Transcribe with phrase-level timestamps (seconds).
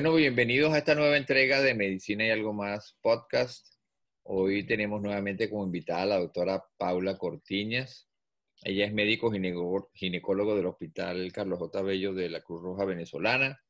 [0.00, 3.66] Bueno, bienvenidos a esta nueva entrega de Medicina y algo más podcast.
[4.22, 8.08] Hoy tenemos nuevamente como invitada a la doctora Paula Cortiñas.
[8.64, 11.82] Ella es médico ginecólogo del Hospital Carlos J.
[11.82, 13.60] Bello de la Cruz Roja Venezolana.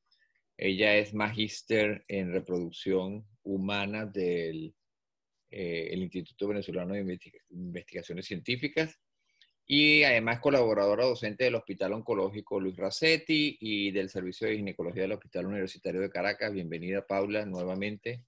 [0.56, 4.72] Ella es magíster en reproducción humana del
[5.50, 7.18] eh, Instituto Venezolano de
[7.50, 8.96] Investigaciones Científicas
[9.72, 15.12] y además colaboradora docente del Hospital Oncológico Luis Racetti y del Servicio de Ginecología del
[15.12, 16.52] Hospital Universitario de Caracas.
[16.52, 18.24] Bienvenida, Paula, nuevamente.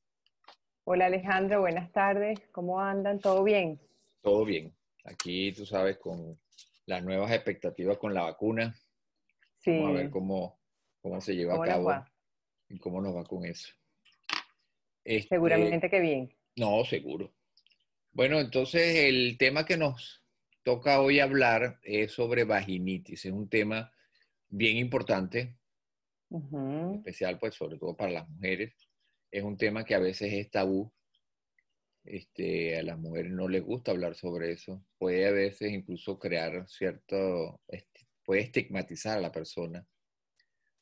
[0.85, 2.39] Hola, Alejandro, buenas tardes.
[2.53, 3.19] ¿Cómo andan?
[3.19, 3.81] ¿Todo bien?
[4.21, 4.73] Todo bien.
[5.05, 6.39] Aquí, tú sabes, con
[6.87, 8.77] las nuevas expectativas con la vacuna.
[9.59, 9.73] Sí.
[9.81, 10.61] Vamos a ver cómo,
[11.01, 11.93] cómo se lleva a cabo
[12.69, 13.75] y cómo nos va con eso.
[15.03, 16.33] Este, Seguramente que bien.
[16.55, 17.33] No, seguro.
[18.13, 20.22] Bueno, entonces el tema que nos
[20.63, 23.25] toca hoy hablar es sobre vaginitis.
[23.25, 23.93] Es un tema
[24.49, 25.57] bien importante,
[26.95, 28.75] especial pues sobre todo para las mujeres.
[29.31, 30.93] Es un tema que a veces es tabú.
[32.05, 34.85] Este, a las mujeres no les gusta hablar sobre eso.
[34.99, 37.61] Puede a veces incluso crear cierto,
[38.25, 39.87] puede estigmatizar a la persona,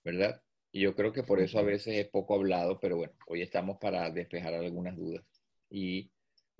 [0.02, 0.42] ¿verdad?
[0.72, 3.78] Y yo creo que por eso a veces es poco hablado, pero bueno, hoy estamos
[3.78, 5.24] para despejar algunas dudas.
[5.68, 6.10] Y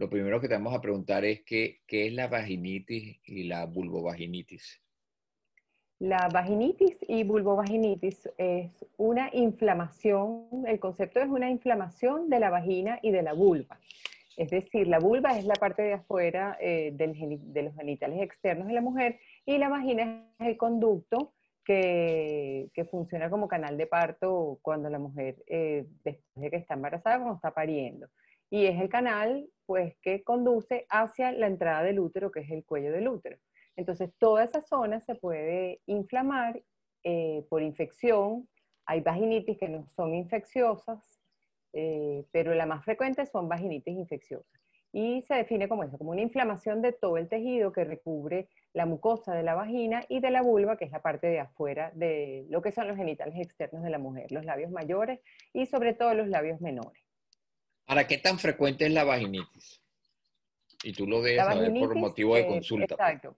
[0.01, 3.67] lo primero que te vamos a preguntar es qué, qué es la vaginitis y la
[3.67, 4.81] vulvovaginitis.
[5.99, 12.99] La vaginitis y vulvovaginitis es una inflamación, el concepto es una inflamación de la vagina
[13.03, 13.79] y de la vulva.
[14.39, 18.73] Es decir, la vulva es la parte de afuera eh, de los genitales externos de
[18.73, 24.59] la mujer y la vagina es el conducto que, que funciona como canal de parto
[24.63, 28.09] cuando la mujer, eh, de que está embarazada, cuando está pariendo
[28.51, 32.65] y es el canal pues que conduce hacia la entrada del útero, que es el
[32.65, 33.39] cuello del útero.
[33.77, 36.61] Entonces, toda esa zona se puede inflamar
[37.05, 38.49] eh, por infección.
[38.85, 41.21] Hay vaginitis que no son infecciosas,
[41.73, 44.61] eh, pero la más frecuente son vaginitis infecciosas.
[44.93, 48.87] Y se define como eso, como una inflamación de todo el tejido que recubre la
[48.87, 52.45] mucosa de la vagina y de la vulva, que es la parte de afuera de
[52.51, 55.21] lo que son los genitales externos de la mujer, los labios mayores
[55.53, 57.10] y sobre todo los labios menores.
[57.87, 59.83] Ahora, ¿qué tan frecuente es la vaginitis?
[60.83, 62.97] Y tú lo debes saber por motivo de consulta.
[62.97, 63.09] Pues.
[63.09, 63.37] exacto.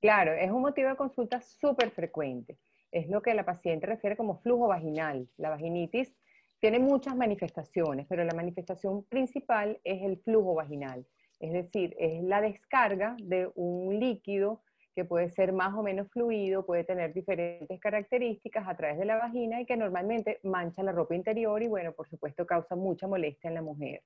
[0.00, 2.58] Claro, es un motivo de consulta súper frecuente.
[2.90, 5.28] Es lo que la paciente refiere como flujo vaginal.
[5.36, 6.14] La vaginitis
[6.60, 11.06] tiene muchas manifestaciones, pero la manifestación principal es el flujo vaginal.
[11.40, 14.62] Es decir, es la descarga de un líquido
[14.98, 19.14] que puede ser más o menos fluido, puede tener diferentes características a través de la
[19.14, 23.46] vagina y que normalmente mancha la ropa interior y bueno, por supuesto causa mucha molestia
[23.46, 24.02] en la mujer.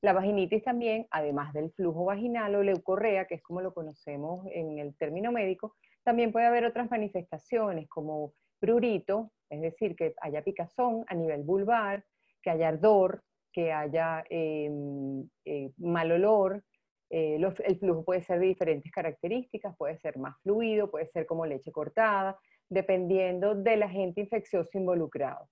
[0.00, 4.78] La vaginitis también, además del flujo vaginal o leucorrea, que es como lo conocemos en
[4.78, 11.04] el término médico, también puede haber otras manifestaciones como prurito, es decir, que haya picazón
[11.06, 12.02] a nivel vulvar,
[12.42, 16.64] que haya ardor, que haya em, eh, mal olor,
[17.10, 21.46] eh, el flujo puede ser de diferentes características, puede ser más fluido, puede ser como
[21.46, 22.38] leche cortada,
[22.68, 25.48] dependiendo del agente infeccioso involucrado.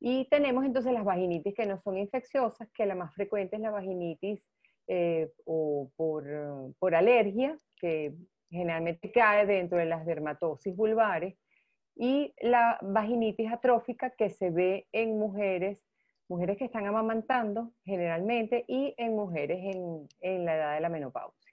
[0.00, 3.70] Y tenemos entonces las vaginitis que no son infecciosas, que la más frecuente es la
[3.70, 4.42] vaginitis
[4.88, 8.14] eh, o por, alergia, que
[8.50, 11.36] generalmente cae dentro de las dermatosis vulvares,
[11.96, 15.78] y la vaginitis atrófica que se ve en mujeres
[16.28, 19.58] mujeres que están amamantando generalmente y en mujeres
[20.20, 21.52] en, la edad de la menopausia.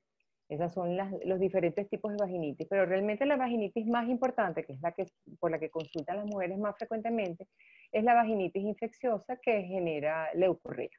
[0.50, 4.81] Esos son los diferentes tipos de vaginitis, pero realmente la vaginitis más importante, que es
[4.81, 5.07] la que,
[5.39, 7.47] por la que consultan las mujeres más frecuentemente,
[7.91, 10.89] es la vaginitis infecciosa que genera leucorrea.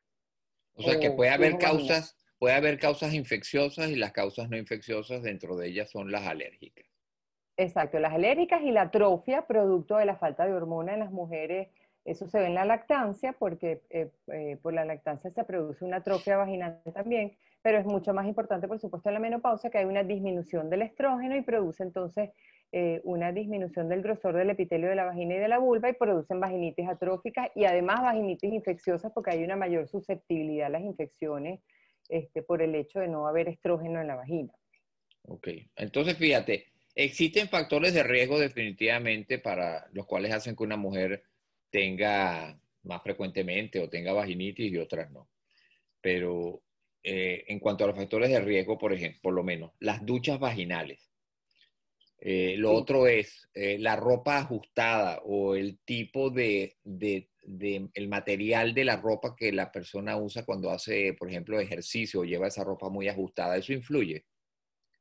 [0.77, 5.23] O sea que puede haber causas, puede haber causas infecciosas y las causas no infecciosas
[5.23, 6.85] dentro de ellas son las alérgicas.
[7.57, 11.69] Exacto, las alérgicas y la atrofia, producto de la falta de hormona en las mujeres
[12.05, 15.99] eso se ve en la lactancia porque eh, eh, por la lactancia se produce una
[15.99, 19.87] atrofia vaginal también, pero es mucho más importante, por supuesto, en la menopausia que hay
[19.87, 22.31] una disminución del estrógeno y produce entonces
[22.73, 25.95] eh, una disminución del grosor del epitelio de la vagina y de la vulva y
[25.95, 31.61] producen vaginitis atróficas y además vaginitis infecciosas porque hay una mayor susceptibilidad a las infecciones
[32.09, 34.53] este, por el hecho de no haber estrógeno en la vagina.
[35.23, 41.23] Ok, entonces fíjate, existen factores de riesgo definitivamente para los cuales hacen que una mujer
[41.75, 45.29] tenga más frecuentemente o tenga vaginitis y otras no.
[46.01, 46.63] Pero
[47.03, 50.39] eh, en cuanto a los factores de riesgo, por ejemplo, por lo menos, las duchas
[50.39, 51.11] vaginales.
[52.21, 58.07] Eh, lo otro es eh, la ropa ajustada o el tipo de, de, de, el
[58.07, 62.47] material de la ropa que la persona usa cuando hace, por ejemplo, ejercicio o lleva
[62.47, 63.57] esa ropa muy ajustada.
[63.57, 64.27] ¿Eso influye?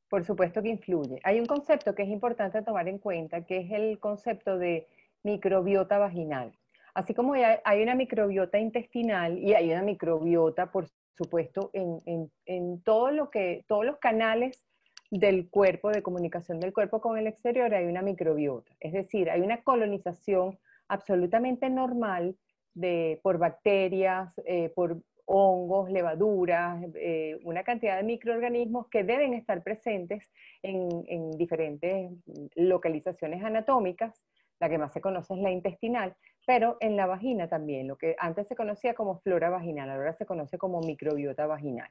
[0.09, 1.19] Por supuesto que influye.
[1.23, 4.87] Hay un concepto que es importante tomar en cuenta, que es el concepto de
[5.21, 6.57] microbiota vaginal.
[6.93, 10.87] Así como hay una microbiota intestinal y hay una microbiota, por
[11.17, 14.67] supuesto, en, todo lo que, todos los canales
[15.09, 18.71] del cuerpo, de comunicación del cuerpo con el exterior, hay una microbiota.
[18.79, 22.35] Es decir, hay una colonización absolutamente normal
[22.73, 29.63] de, por bacterias, eh, por hongos, levaduras, eh, una cantidad de microorganismos que deben estar
[29.63, 30.29] presentes
[30.61, 32.11] en, en, diferentes
[32.55, 34.21] localizaciones anatómicas.
[34.63, 36.15] La que más se conoce es la intestinal,
[36.47, 40.25] pero en la vagina también, lo que antes se conocía como flora vaginal, ahora se
[40.25, 41.89] conoce como microbiota vaginal.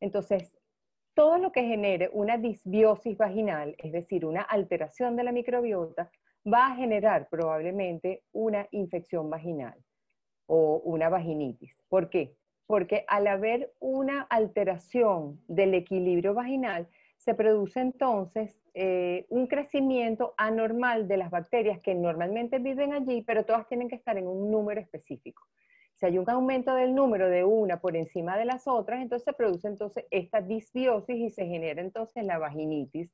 [0.00, 0.56] Entonces,
[1.12, 6.10] todo lo que genere una disbiosis vaginal, es decir, una alteración de la microbiota,
[6.50, 9.76] va a generar probablemente una infección vaginal
[10.46, 11.76] o una vaginitis.
[11.90, 12.38] ¿Por qué?
[12.66, 16.88] Porque al haber una alteración del equilibrio vaginal,
[17.18, 23.44] se produce entonces eh, un crecimiento anormal de las bacterias que normalmente viven allí, pero
[23.44, 25.42] todas tienen que estar en un número específico.
[25.96, 29.32] Si hay un aumento del número de una por encima de las otras, entonces se
[29.32, 33.10] produce entonces esta disbiosis y se genera entonces la vaginitis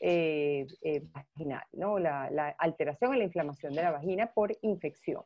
[0.00, 1.98] eh, eh, vaginal, ¿no?
[1.98, 5.24] La, alteración o la inflamación de la vagina por infección.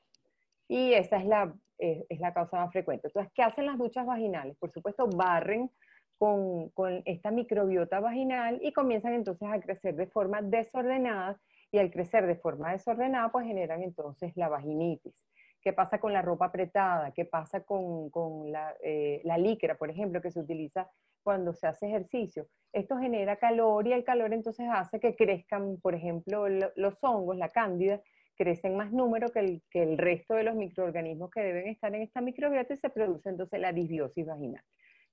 [0.67, 3.07] Y esa es la, es la causa más frecuente.
[3.07, 4.57] Entonces, ¿qué hacen las duchas vaginales?
[4.57, 5.71] Por supuesto, barren
[6.19, 6.73] con,
[7.05, 11.39] esta microbiota vaginal y comienzan entonces a crecer de forma desordenada
[11.71, 15.27] y al crecer de forma desordenada pues generan entonces la vaginitis.
[15.61, 17.13] ¿Qué pasa con la ropa apretada?
[17.13, 18.11] ¿Qué pasa con,
[18.53, 20.89] la, eh, la licra, por ejemplo, que se utiliza
[21.25, 22.47] cuando se hace ejercicio?
[22.73, 27.49] Esto genera calor y el calor entonces hace que crezcan, por ejemplo, los hongos, la
[27.49, 28.01] cándida,
[28.37, 32.03] crecen más número que el, que el resto de los microorganismos que deben estar en
[32.03, 34.63] esta microbiota y se produce entonces la disbiosis vaginal.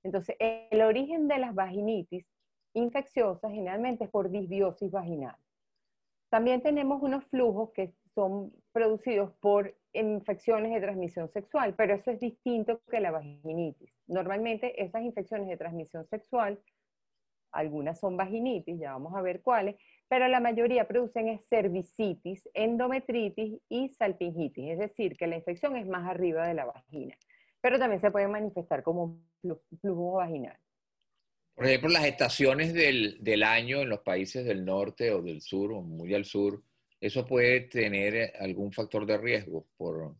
[0.04, 2.26] Entonces, el origen de las vaginitis
[2.74, 5.36] infecciosas generalmente es por disbiosis vaginal.
[6.28, 12.20] También tenemos unos flujos que son producidos por infecciones de transmisión sexual, pero eso es
[12.20, 13.90] distinto que la vaginitis.
[14.06, 16.60] Normalmente esas infecciones de transmisión sexual,
[17.52, 19.76] algunas son vaginitis, ya vamos a ver cuáles,
[20.08, 26.06] pero la mayoría producen cervicitis, endometritis y salpingitis, es decir, que la infección es más
[26.06, 27.16] arriba de la vagina
[27.64, 29.16] pero también se puede manifestar como
[29.80, 30.54] flujo vaginal.
[31.54, 35.80] Por ejemplo, las estaciones del, año en los países del norte o del sur, o
[35.80, 36.62] muy al sur,
[37.00, 39.64] ¿eso puede tener algún factor de riesgo?
[39.78, 40.14] Por,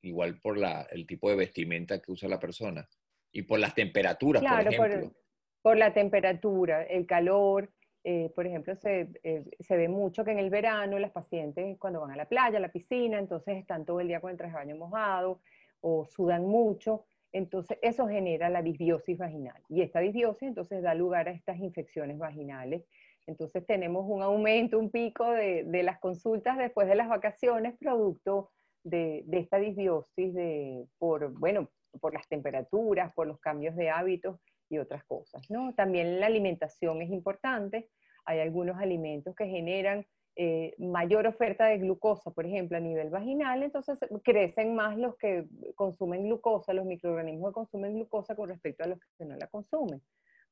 [0.00, 2.88] igual por la, el tipo de vestimenta que usa la persona
[3.32, 5.12] y por las temperaturas, por ejemplo.
[5.60, 7.70] Por, la temperatura, el calor.
[8.02, 12.00] Eh, por ejemplo, se, eh, se, ve mucho que en el verano las pacientes cuando
[12.00, 14.52] van a la playa, a la piscina, entonces están todo el día con el traje
[14.52, 15.42] de baño mojado,
[15.80, 19.62] o sudan mucho, entonces eso genera la disbiosis vaginal.
[19.68, 22.84] Y esta disbiosis entonces da lugar a estas infecciones vaginales.
[23.26, 28.50] Entonces tenemos un aumento, un pico de, las consultas después de las vacaciones, producto
[28.82, 31.68] de, esta disbiosis de, por, bueno,
[32.00, 34.40] por las temperaturas, por los cambios de hábitos
[34.70, 35.50] y otras cosas.
[35.50, 35.74] ¿no?
[35.74, 37.90] También la alimentación es importante.
[38.24, 40.06] Hay algunos alimentos que generan
[40.40, 45.48] eh, mayor oferta de glucosa, por ejemplo, a nivel vaginal, entonces crecen más los que
[45.74, 50.00] consumen glucosa, los microorganismos que consumen glucosa con respecto a los que no la consumen.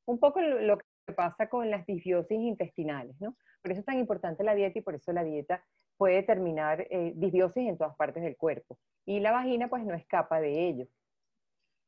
[0.07, 3.37] Un poco lo que pasa con las disbiosis intestinales, ¿no?
[3.63, 5.65] Por eso es tan importante la dieta y por eso la dieta
[5.97, 8.81] puede determinar eh, disbiosis en todas partes del cuerpo.
[9.05, 10.87] Y la vagina pues no escapa de ello.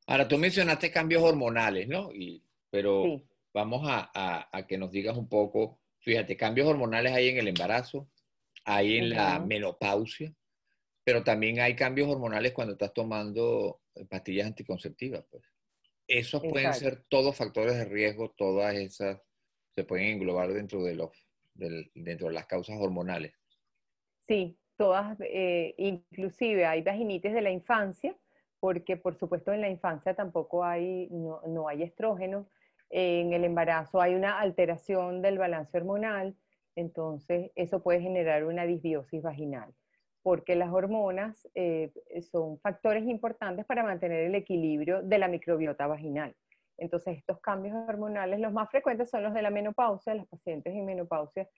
[0.06, 2.12] Ahora, tú mencionaste cambios hormonales, ¿no?
[2.14, 3.02] Y, pero
[3.52, 8.08] vamos a, a que nos digas un poco Fíjate, cambios hormonales hay en el embarazo,
[8.64, 10.34] hay en la menopausia,
[11.04, 15.26] pero también hay cambios hormonales cuando estás tomando eh, pastillas anticonceptivas.
[15.30, 15.44] Pues.
[16.06, 19.20] Esos pueden ser todos factores de riesgo, todas esas
[19.74, 21.10] se pueden englobar dentro de, los,
[21.52, 23.34] dentro de las causas hormonales.
[24.26, 28.16] Sí, todas, eh, inclusive hay vaginitis de la infancia,
[28.60, 32.48] porque por supuesto en la infancia tampoco hay, no, no hay estrógeno,
[32.90, 36.36] en el embarazo hay una alteración del balance hormonal,
[36.76, 39.74] entonces eso puede generar una disbiosis vaginal,
[40.22, 41.92] porque las hormonas eh,
[42.30, 46.34] son factores importantes para mantener el equilibrio de la microbiota vaginal.
[46.76, 50.86] Entonces estos cambios hormonales, los más frecuentes son los de la menopausia, las pacientes en
[50.86, 51.48] menopausia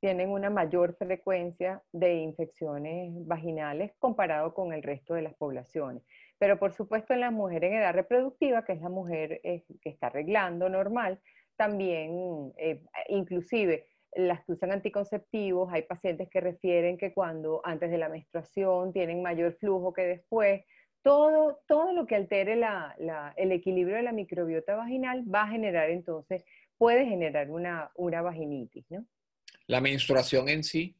[0.00, 6.02] tienen una mayor frecuencia de infecciones vaginales comparado con el resto de las poblaciones.
[6.38, 9.88] Pero por supuesto en la mujer en edad reproductiva, que es la mujer eh, que
[9.88, 11.20] está arreglando normal,
[11.56, 17.98] también eh, inclusive las que usan anticonceptivos, hay pacientes que refieren que cuando antes de
[17.98, 20.64] la menstruación tienen mayor flujo que después,
[21.02, 22.58] todo, todo lo que altere
[23.36, 26.44] el equilibrio de la microbiota vaginal va a generar entonces,
[26.78, 29.04] puede generar una, una vaginitis, ¿no?
[29.68, 30.96] La menstruación en sí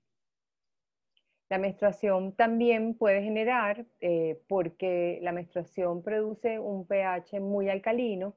[1.48, 8.36] La menstruación también puede generar, eh, porque la menstruación produce un pH muy alcalino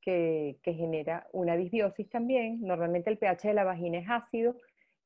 [0.00, 2.60] que, genera una disbiosis también.
[2.60, 4.56] Normalmente el pH de la vagina es ácido,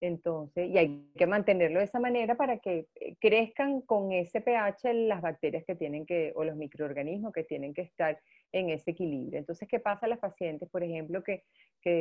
[0.00, 4.92] entonces, y hay que mantenerlo de esa manera para que eh, crezcan con ese pH
[4.92, 8.20] las bacterias que tienen que, o los microorganismos que tienen que estar
[8.52, 9.38] en ese equilibrio.
[9.38, 11.44] Entonces, ¿qué pasa a las pacientes, por ejemplo, que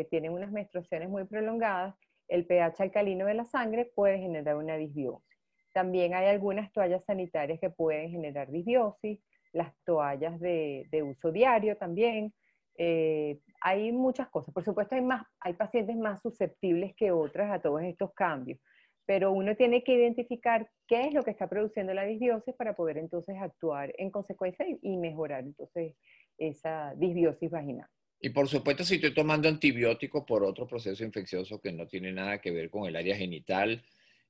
[0.10, 1.96] tienen unas menstruaciones muy prolongadas?
[2.28, 5.38] El pH alcalino de la sangre puede generar una disbiosis.
[5.74, 9.20] También hay algunas toallas sanitarias que pueden generar disbiosis,
[9.54, 12.34] las toallas de, uso diario también.
[12.78, 14.54] Eh, hay muchas cosas.
[14.54, 18.60] Por supuesto, hay, más, hay pacientes más susceptibles que otras a todos estos cambios,
[19.06, 22.98] pero uno tiene que identificar qué es lo que está produciendo la disbiosis para poder
[22.98, 25.96] entonces actuar en consecuencia y, mejorar entonces
[26.38, 27.90] esa disbiosis vaginal.
[28.20, 32.40] Y por supuesto, si estoy tomando antibióticos por otro proceso infeccioso que no tiene nada
[32.40, 33.84] que ver con el área genital,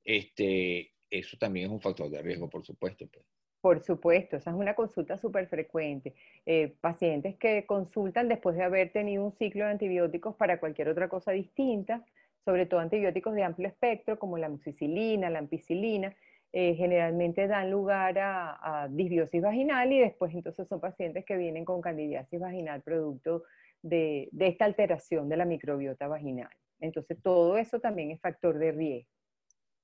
[0.04, 3.06] este, eso también es un factor de riesgo, por supuesto.
[3.06, 3.24] Pues.
[3.60, 6.14] Por supuesto, esa es una consulta súper frecuente.
[6.46, 11.08] Eh, pacientes que consultan después de haber tenido un ciclo de antibióticos para cualquier otra
[11.08, 12.04] cosa distinta,
[12.44, 16.14] sobre todo antibióticos de amplio espectro como la amoxicilina, la ampicilina,
[16.52, 21.82] eh, generalmente dan lugar a, disbiosis vaginal y después entonces son pacientes que vienen con
[21.82, 23.44] candidiasis vaginal producto
[23.82, 26.50] de esta alteración de la microbiota vaginal.
[26.80, 29.10] Entonces todo eso también es factor de riesgo.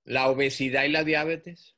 [0.05, 1.77] La obesidad y la diabetes.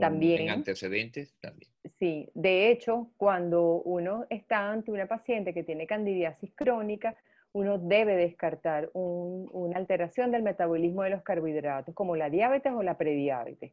[0.00, 0.42] también.
[0.42, 1.70] En antecedentes también.
[1.98, 7.16] Sí, de hecho, cuando uno está ante una paciente que tiene candidiasis crónica,
[7.52, 12.96] uno debe descartar una alteración del metabolismo de los carbohidratos, como la diabetes o la
[12.96, 13.72] prediabetes.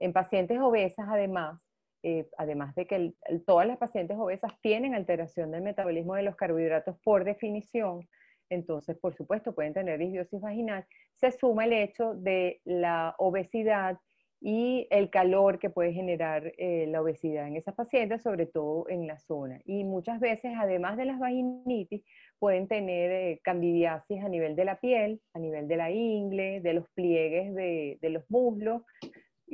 [0.00, 1.58] En pacientes obesas, además,
[2.02, 3.14] eh, además de que
[3.46, 8.08] todas las pacientes obesas tienen alteración del metabolismo de los carbohidratos por definición,
[8.50, 13.98] entonces, por supuesto, pueden tener disbiosis vaginal, se suma el hecho de la obesidad
[14.44, 19.06] y el calor que puede generar eh, la obesidad en esas pacientes, sobre todo en
[19.06, 19.60] la zona.
[19.64, 22.04] Y muchas veces, además de las vaginitis,
[22.40, 26.72] pueden tener eh, candidiasis a nivel de la piel, a nivel de la ingle, de
[26.74, 28.82] los pliegues de, los muslos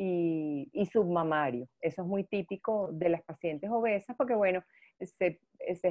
[0.00, 1.67] y, y submamario.
[1.81, 4.62] Eso es muy típico de las pacientes obesas porque, bueno,
[5.00, 5.38] se,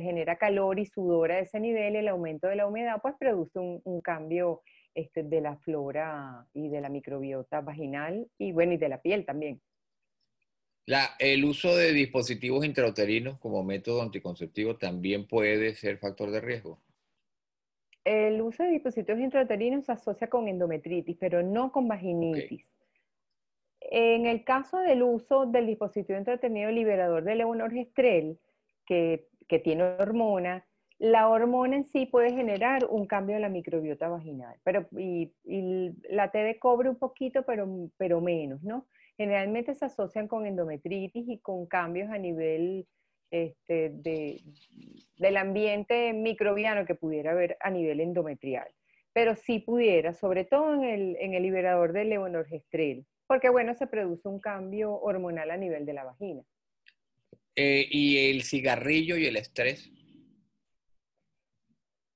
[0.02, 3.60] genera calor y sudor a ese nivel y el aumento de la humedad pues produce
[3.60, 4.62] un, cambio
[4.94, 9.26] este, de la flora y de la microbiota vaginal y bueno, y de la piel
[9.26, 9.62] también.
[10.86, 16.82] La, el uso de dispositivos intrauterinos como método anticonceptivo también puede ser factor de riesgo.
[18.06, 22.66] El uso de dispositivos intrauterinos se asocia con endometritis, pero no con vaginitis.
[23.80, 28.40] En el caso del uso del dispositivo intrauterino liberador de levonorgestrel,
[28.86, 29.28] que,
[29.64, 30.66] tiene hormona,
[30.98, 35.32] la hormona en sí puede generar un cambio en la microbiota vaginal, pero y,
[36.10, 37.68] la T de cobre un poquito, pero,
[37.98, 38.88] pero menos, ¿no?
[39.16, 42.88] Generalmente se asocian con endometritis y con cambios a nivel
[43.32, 44.42] este, de,
[45.18, 48.68] del ambiente microbiano que pudiera haber a nivel endometrial.
[49.14, 53.88] Pero sí pudiera, sobre todo en el, en el liberador del levonorgestrel, porque bueno, se
[53.88, 56.42] produce un cambio hormonal a nivel de la vagina.
[57.56, 59.92] Eh, ¿Y el cigarrillo y el estrés?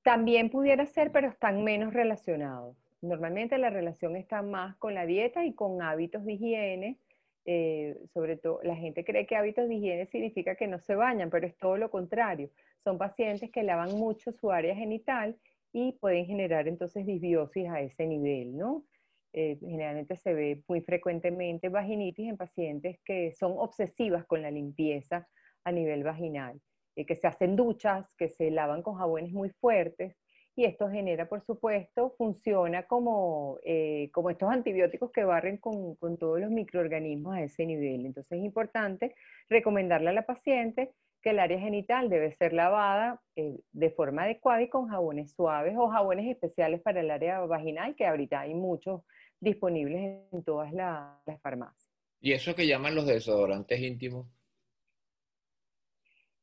[0.03, 2.75] También pudiera ser, pero están menos relacionados.
[3.01, 6.97] Normalmente la relación está más con la dieta y con hábitos de higiene.
[7.45, 11.31] Eh, sobre todo, la gente cree que hábitos de higiene significa que no se bañan,
[11.31, 12.49] pero es todo lo contrario.
[12.83, 15.35] Son pacientes que lavan mucho su área genital
[15.73, 18.83] y pueden generar entonces disbiosis a ese nivel, ¿no?
[19.33, 25.27] Eh, generalmente se ve muy frecuentemente vaginitis en pacientes que son obsesivas con la limpieza
[25.63, 26.59] a nivel vaginal,
[26.97, 30.17] eh, que se hacen duchas, que se lavan con jabones muy fuertes
[30.53, 36.17] y esto genera, por supuesto, funciona como, eh, como estos antibióticos que barren con, con,
[36.17, 38.05] todos los microorganismos a ese nivel.
[38.05, 39.15] Entonces es importante
[39.49, 44.69] recomendarle a la paciente que el área genital debe ser lavada de forma adecuada y
[44.69, 49.03] con jabones suaves o jabones especiales para el área vaginal, que ahorita hay muchos
[49.41, 51.91] disponibles en todas las farmacias.
[52.21, 54.27] ¿Y eso que llaman los desodorantes íntimos?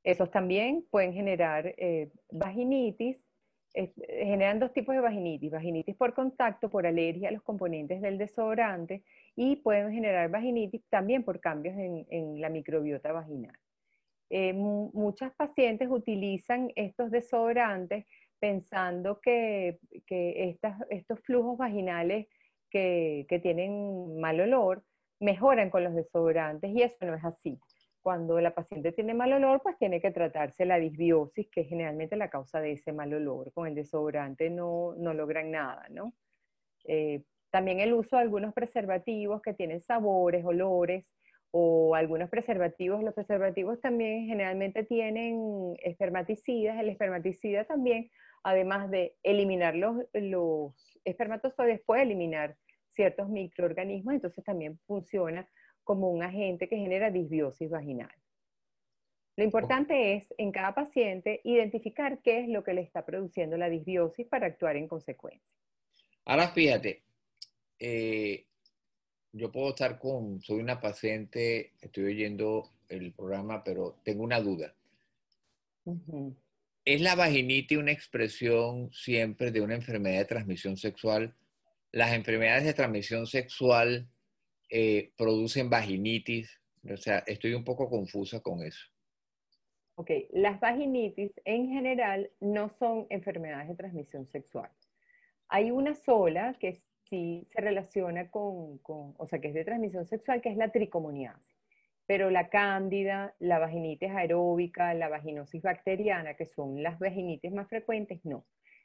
[0.02, 3.16] Esos también pueden generar eh, vaginitis,
[3.98, 9.04] generan dos tipos de vaginitis, vaginitis por contacto, por alergia a los componentes del desodorante
[9.36, 13.56] y pueden generar vaginitis también por cambios en, la microbiota vaginal.
[14.30, 18.04] Eh, muchas pacientes utilizan estos desodorantes
[18.40, 19.78] pensando que,
[20.90, 22.26] estos flujos vaginales
[22.70, 24.84] que, tienen mal olor
[25.20, 27.58] mejoran con los desodorantes y eso no es así.
[28.00, 32.16] Cuando la paciente tiene mal olor, pues tiene que tratarse la disbiosis, que es generalmente
[32.16, 33.52] la causa de ese mal olor.
[33.52, 36.14] Con el desodorante no, no logran nada, ¿no?
[36.84, 41.04] Eh, También el uso de algunos preservativos que tienen sabores, olores,
[41.50, 43.02] o algunos preservativos.
[43.02, 46.78] Los preservativos también generalmente tienen espermaticidas.
[46.78, 48.10] El espermaticida también,
[48.42, 52.56] además de eliminar los, los espermatozoides, puede eliminar
[52.94, 55.48] ciertos microorganismos, entonces también funciona
[55.84, 58.10] como un agente que genera disbiosis vaginal.
[59.36, 63.70] Lo importante es, en cada paciente, identificar qué es lo que le está produciendo la
[63.70, 65.48] disbiosis para actuar en consecuencia.
[66.24, 67.04] Ahora fíjate,
[67.78, 68.46] eh,
[69.32, 74.74] yo puedo estar con, soy una paciente, estoy oyendo el programa, pero tengo una duda.
[76.88, 81.34] ¿Es la vaginitis una expresión siempre de una enfermedad de transmisión sexual?
[81.92, 84.08] ¿Las enfermedades de transmisión sexual
[84.70, 86.58] eh, producen vaginitis?
[86.90, 88.86] O sea, estoy un poco confusa con eso.
[89.96, 94.70] Ok, las vaginitis en general no son enfermedades de transmisión sexual.
[95.48, 96.80] Hay una sola que
[97.10, 101.47] sí se relaciona con, o sea, que es de transmisión sexual, que es la tricomoniasis.
[102.08, 108.24] Pero la cándida, la vaginitis aeróbica, la vaginosis bacteriana, que son las vaginitis más frecuentes,
[108.24, 108.44] no.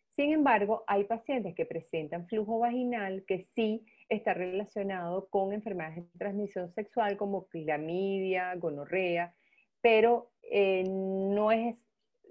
[0.10, 6.20] Sin embargo, hay pacientes que presentan flujo vaginal que sí está relacionado con enfermedades de
[6.20, 9.34] transmisión sexual como clamidia, gonorrea,
[9.82, 11.76] pero eh, no es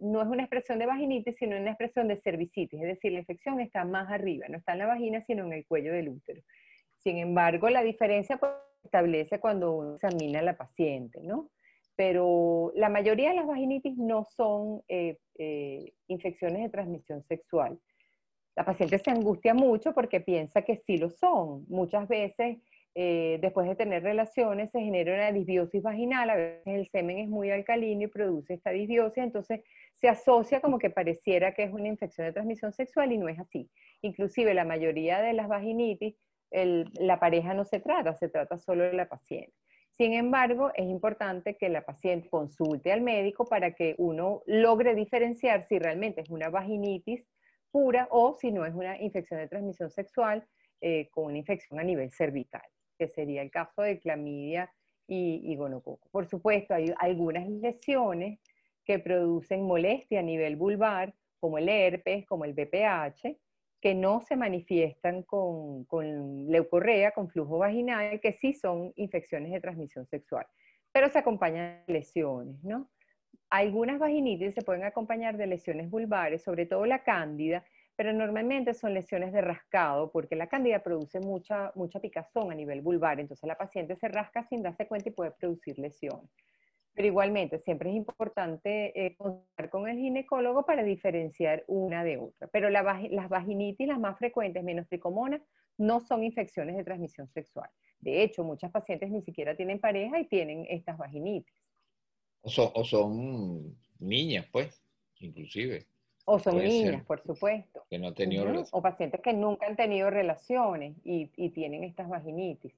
[0.01, 3.61] no es una expresión de vaginitis, sino una expresión de cervicitis, es decir, la infección
[3.61, 6.43] está más arriba, no está en la vagina, sino en el cuello del útero.
[6.99, 8.53] Sin embargo, la diferencia pues,
[8.85, 11.51] establece cuando uno examina a la paciente, ¿no?
[11.97, 17.79] Pero la mayoría de las vaginitis no son eh, eh, infecciones de transmisión sexual.
[18.57, 21.65] La paciente se angustia mucho porque piensa que sí lo son.
[21.69, 22.59] Muchas veces
[22.95, 27.29] eh, después de tener relaciones se genera una disbiosis vaginal, a veces el semen es
[27.29, 29.63] muy alcalino y produce esta disbiosis, entonces
[29.95, 33.39] se asocia como que pareciera que es una infección de transmisión sexual y no es
[33.39, 33.71] así.
[34.03, 36.17] Inclusive la mayoría de las vaginitis,
[36.53, 39.53] la pareja no se trata, se trata solo de la paciente.
[39.91, 45.67] Sin embargo, es importante que la paciente consulte al médico para que uno logre diferenciar
[45.67, 47.27] si realmente es una vaginitis
[47.71, 50.47] pura o si no es una infección de transmisión sexual
[50.81, 52.63] eh, con una infección a nivel cervical
[52.99, 54.73] que sería el caso de clamidia
[55.09, 56.09] y, gonococo.
[56.11, 58.39] Por supuesto, hay algunas lesiones
[58.85, 63.37] que producen molestia a nivel vulvar, como el herpes, como el BPH,
[63.83, 69.61] que no se manifiestan con, con, leucorrea, con flujo vaginal, que sí son infecciones de
[69.61, 70.47] transmisión sexual,
[70.93, 72.89] pero se acompañan de lesiones, ¿no?
[73.51, 77.65] Algunas vaginitis se pueden acompañar de lesiones vulvares, sobre todo la cándida,
[77.97, 82.83] pero normalmente son lesiones de rascado porque la cándida produce mucha, mucha picazón a nivel
[82.83, 86.31] vulvar, entonces la paciente se rasca sin darse cuenta y puede producir lesión.
[86.95, 92.49] Pero igualmente, siempre es importante eh, contar con el ginecólogo para diferenciar una de otra.
[92.49, 95.43] Pero las vaginitis, las más frecuentes, menos tricomona,
[95.79, 97.71] no son infecciones de transmisión sexual.
[98.01, 101.55] De hecho, muchas pacientes ni siquiera tienen pareja y tienen estas vaginitis.
[102.43, 104.83] O son, o son niñas, pues,
[105.21, 105.87] inclusive.
[106.25, 107.85] O son niñas, por supuesto.
[107.91, 112.73] Que no han tenido O pacientes que nunca han tenido relaciones y, tienen estas vaginitis.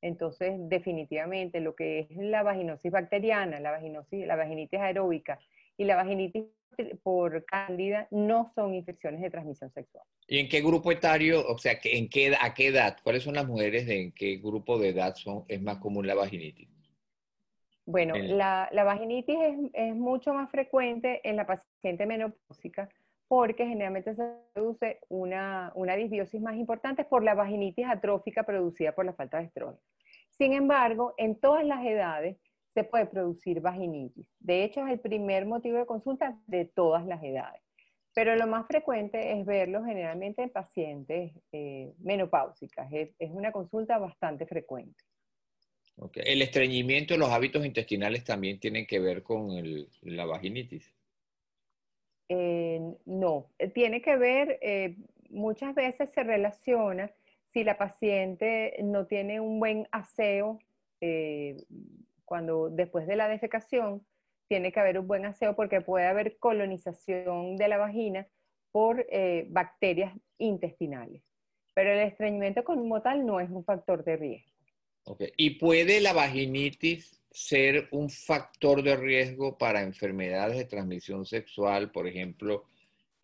[0.00, 5.38] Entonces, definitivamente, lo que es la vaginosis bacteriana, la, vaginosis, la vaginitis aeróbica
[5.76, 6.44] y la vaginitis
[7.02, 10.04] por cándida no son infecciones de transmisión sexual.
[10.26, 13.46] ¿Y en qué grupo etario, o sea, en qué, a qué edad, cuáles son las
[13.46, 16.68] mujeres de en qué grupo de edad son, es más común la vaginitis?
[17.84, 19.38] Bueno, la, vaginitis
[19.72, 22.88] es, mucho más frecuente en la paciente menopáusica
[23.28, 29.04] porque generalmente se produce una, una disbiosis más importante por la vaginitis atrófica producida por
[29.04, 29.80] la falta de estrógeno.
[30.30, 32.38] Sin embargo, en todas las edades
[32.74, 34.28] se puede producir vaginitis.
[34.38, 37.60] De hecho, es el primer motivo de consulta de todas las edades.
[38.14, 42.90] Pero lo más frecuente es verlo generalmente en pacientes eh, menopáusicas.
[42.92, 45.04] es una consulta bastante frecuente.
[46.14, 49.48] El estreñimiento los hábitos intestinales también tiene que ver con
[50.02, 50.92] la vaginitis.
[52.28, 54.96] Eh, no, tiene que ver, eh,
[55.30, 57.10] muchas veces se relaciona
[57.52, 60.58] si la paciente no tiene un buen aseo
[61.00, 61.56] eh,
[62.26, 64.04] cuando después de la defecación,
[64.46, 68.26] tiene que haber un buen aseo porque puede haber colonización de la vagina
[68.72, 69.06] por
[69.48, 71.22] bacterias intestinales.
[71.74, 74.52] Pero el estreñimiento como tal no es un factor de riesgo.
[75.36, 82.08] ¿Y puede la vaginitis ser un factor de riesgo para enfermedades de transmisión sexual, por
[82.08, 82.64] ejemplo,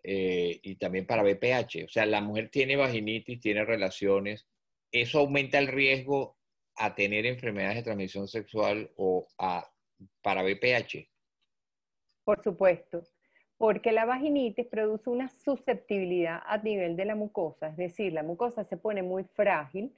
[0.05, 1.85] eh, y también para BPH?
[1.87, 4.47] O sea, la mujer tiene vaginitis, tiene relaciones,
[4.93, 6.37] ¿eso aumenta el riesgo
[6.77, 9.27] a tener enfermedades de transmisión sexual o
[10.23, 11.09] para BPH?
[12.23, 13.03] Por supuesto,
[13.59, 18.63] porque la vaginitis produce una susceptibilidad a nivel de la mucosa, es decir, la mucosa
[18.63, 19.93] se pone muy frágil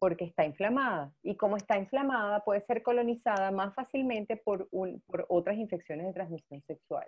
[0.00, 4.66] porque está inflamada y como está inflamada puede ser colonizada más fácilmente por,
[5.28, 7.06] otras infecciones de transmisión sexual.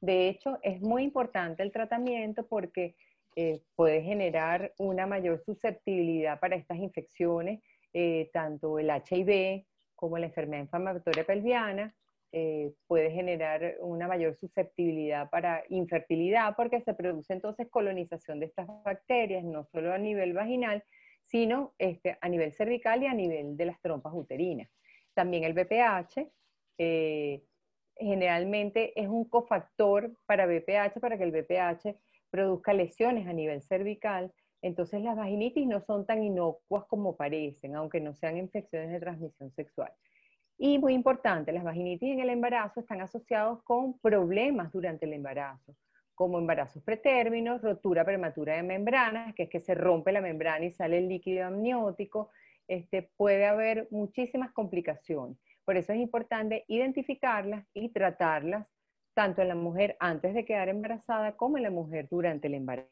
[0.00, 2.94] De hecho, es muy importante el tratamiento porque
[3.34, 7.60] eh, puede generar una mayor susceptibilidad para estas infecciones,
[7.92, 9.64] eh, tanto el HIV
[9.96, 11.92] como la enfermedad inflamatoria pelviana,
[12.30, 18.68] eh, puede generar una mayor susceptibilidad para infertilidad porque se produce entonces colonización de estas
[18.84, 20.84] bacterias, no solo a nivel vaginal,
[21.30, 24.68] sino este, a nivel cervical y a nivel de las trompas uterinas.
[25.14, 26.30] También el BPH
[27.98, 31.96] generalmente es un cofactor para BPH, para que el BPH
[32.30, 34.32] produzca lesiones a nivel cervical.
[34.62, 39.50] Entonces las vaginitis no son tan inocuas como parecen, aunque no sean infecciones de transmisión
[39.50, 39.92] sexual.
[40.56, 45.74] Y muy importante, las vaginitis en el embarazo están asociados con problemas durante el embarazo,
[46.18, 50.72] como embarazos pretérminos, rotura prematura de membranas, que es que se rompe la membrana y
[50.72, 52.30] sale el líquido amniótico.
[52.66, 55.38] Este, puede haber muchísimas complicaciones.
[55.64, 58.66] Por eso es importante identificarlas y tratarlas
[59.14, 62.90] tanto en la mujer antes de quedar embarazada como en la mujer durante el embarazo.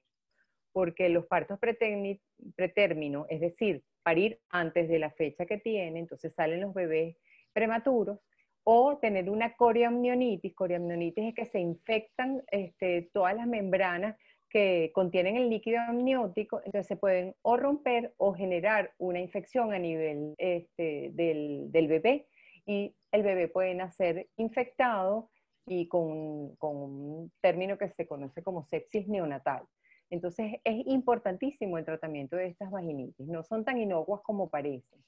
[0.70, 6.60] Porque los partos pretérmino, es decir, parir antes de la fecha que tiene, entonces salen
[6.60, 7.16] los bebés
[7.52, 8.20] prematuros,
[8.68, 10.52] o tener una coriamnionitis.
[10.54, 14.16] Coriamnionitis es que se infectan este, todas las membranas
[14.50, 19.78] que contienen el líquido amniótico, entonces se pueden o romper o generar una infección a
[19.78, 22.26] nivel este, del, bebé
[22.64, 25.30] y el bebé puede nacer infectado
[25.64, 29.62] y con, un término que se conoce como sepsis neonatal.
[30.10, 35.04] Entonces es importantísimo el tratamiento de estas vaginitis, no son tan inocuas como parecen.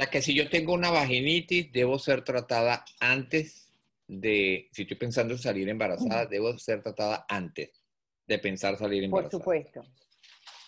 [0.00, 3.70] La que si yo tengo una vaginitis, debo ser tratada antes
[4.08, 7.84] de, si estoy pensando en salir embarazada, debo ser tratada antes
[8.26, 9.30] de pensar salir embarazada.
[9.32, 9.84] Por supuesto,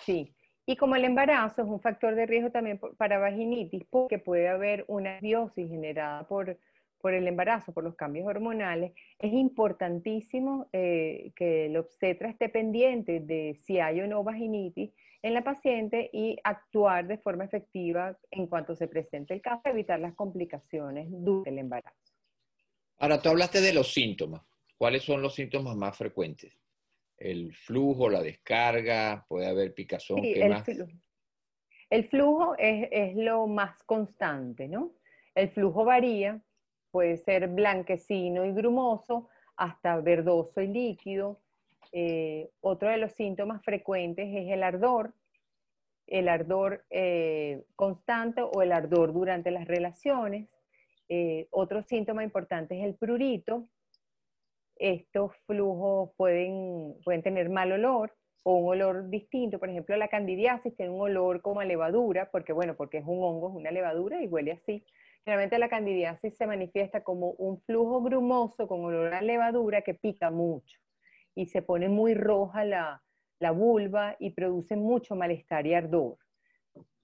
[0.05, 0.35] sí.
[0.67, 4.85] Y como el embarazo es un factor de riesgo también para vaginitis, porque puede haber
[4.87, 6.59] una biosis generada por
[7.03, 13.19] por el embarazo, por los cambios hormonales, es importantísimo eh, que el obstetra esté pendiente
[13.19, 18.47] de si hay o no vaginitis en la paciente y actuar de forma efectiva en
[18.47, 22.15] cuanto se presente el caso, evitar las complicaciones durante el embarazo.
[22.99, 24.43] Ahora, tú hablaste de los síntomas.
[24.79, 26.57] ¿Cuáles son los síntomas más frecuentes?
[27.17, 30.65] El flujo, la descarga, puede haber picazón, ¿qué el más?
[30.65, 30.93] Flujo.
[31.91, 34.93] El flujo es, es lo más constante, ¿no?
[35.35, 36.41] El flujo varía,
[36.93, 41.41] puede ser blanquecino y grumoso hasta verdoso y líquido.
[41.91, 45.13] Eh, otro de los síntomas frecuentes es el ardor,
[46.07, 50.49] el ardor eh, constante o el ardor durante las relaciones.
[51.09, 53.67] Eh, otro síntoma importante es el prurito.
[54.77, 59.59] Estos flujos pueden, pueden tener mal olor o un olor distinto.
[59.59, 63.23] Por ejemplo, la candidiasis tiene un olor como a levadura, porque bueno, porque es un
[63.23, 64.85] hongo, es una levadura y huele así.
[65.25, 70.33] Generalmente la candidiasis se manifiesta como un flujo grumoso con olor a levadura que pica
[70.33, 70.81] mucho
[71.35, 73.03] y se pone muy roja la,
[73.53, 76.17] vulva y produce mucho malestar y ardor.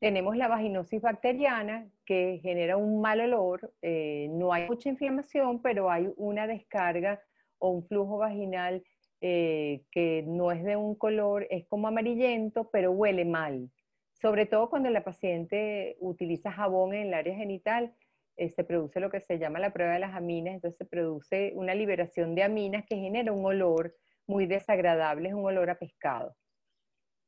[0.00, 5.90] Tenemos la vaginosis bacteriana que genera un mal olor, eh, no hay mucha inflamación, pero
[5.90, 7.20] hay una descarga
[7.59, 8.85] o un flujo vaginal
[9.20, 13.68] eh, que no es de un color, es como amarillento, pero huele mal.
[14.12, 17.92] Sobre todo cuando la paciente utiliza jabón en el área genital,
[18.38, 21.53] eh, se produce lo que se llama la prueba de las aminas, entonces se produce
[21.57, 23.96] una liberación de aminas que genera un olor
[24.29, 26.37] muy desagradable, es un olor a pescado.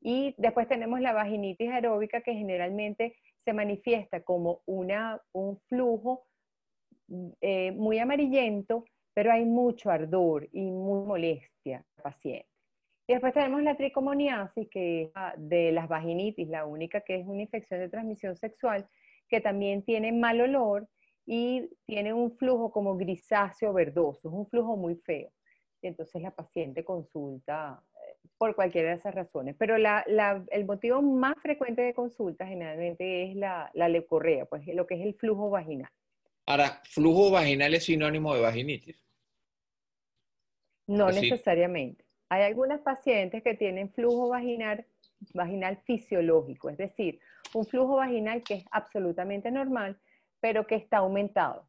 [0.01, 6.27] Y después tenemos la vaginitis aeróbica que generalmente se manifiesta como una, un flujo
[7.41, 12.47] eh, muy amarillento, pero hay mucho ardor y muy molestia al paciente.
[13.09, 17.43] Y después tenemos la tricomoniasis, que es de las vaginitis, la única que es una
[17.43, 18.89] infección de transmisión sexual,
[19.29, 20.89] que también tiene mal olor
[21.33, 25.31] y tiene un flujo como grisáceo verdoso, es un flujo muy feo.
[25.81, 29.55] Y entonces la paciente consulta eh, por cualquiera de esas razones.
[29.57, 35.03] Pero el motivo más frecuente de consulta generalmente es la, leucorrea, pues lo que es
[35.03, 35.89] el flujo vaginal.
[36.47, 39.01] Ahora, ¿flujo vaginal es sinónimo de vaginitis?
[40.89, 42.05] No necesariamente.
[42.29, 44.85] Hay algunas pacientes que tienen flujo vaginal,
[45.33, 47.21] vaginal fisiológico, es decir,
[47.55, 49.97] un flujo vaginal que es absolutamente normal,
[50.41, 51.69] pero que está aumentado.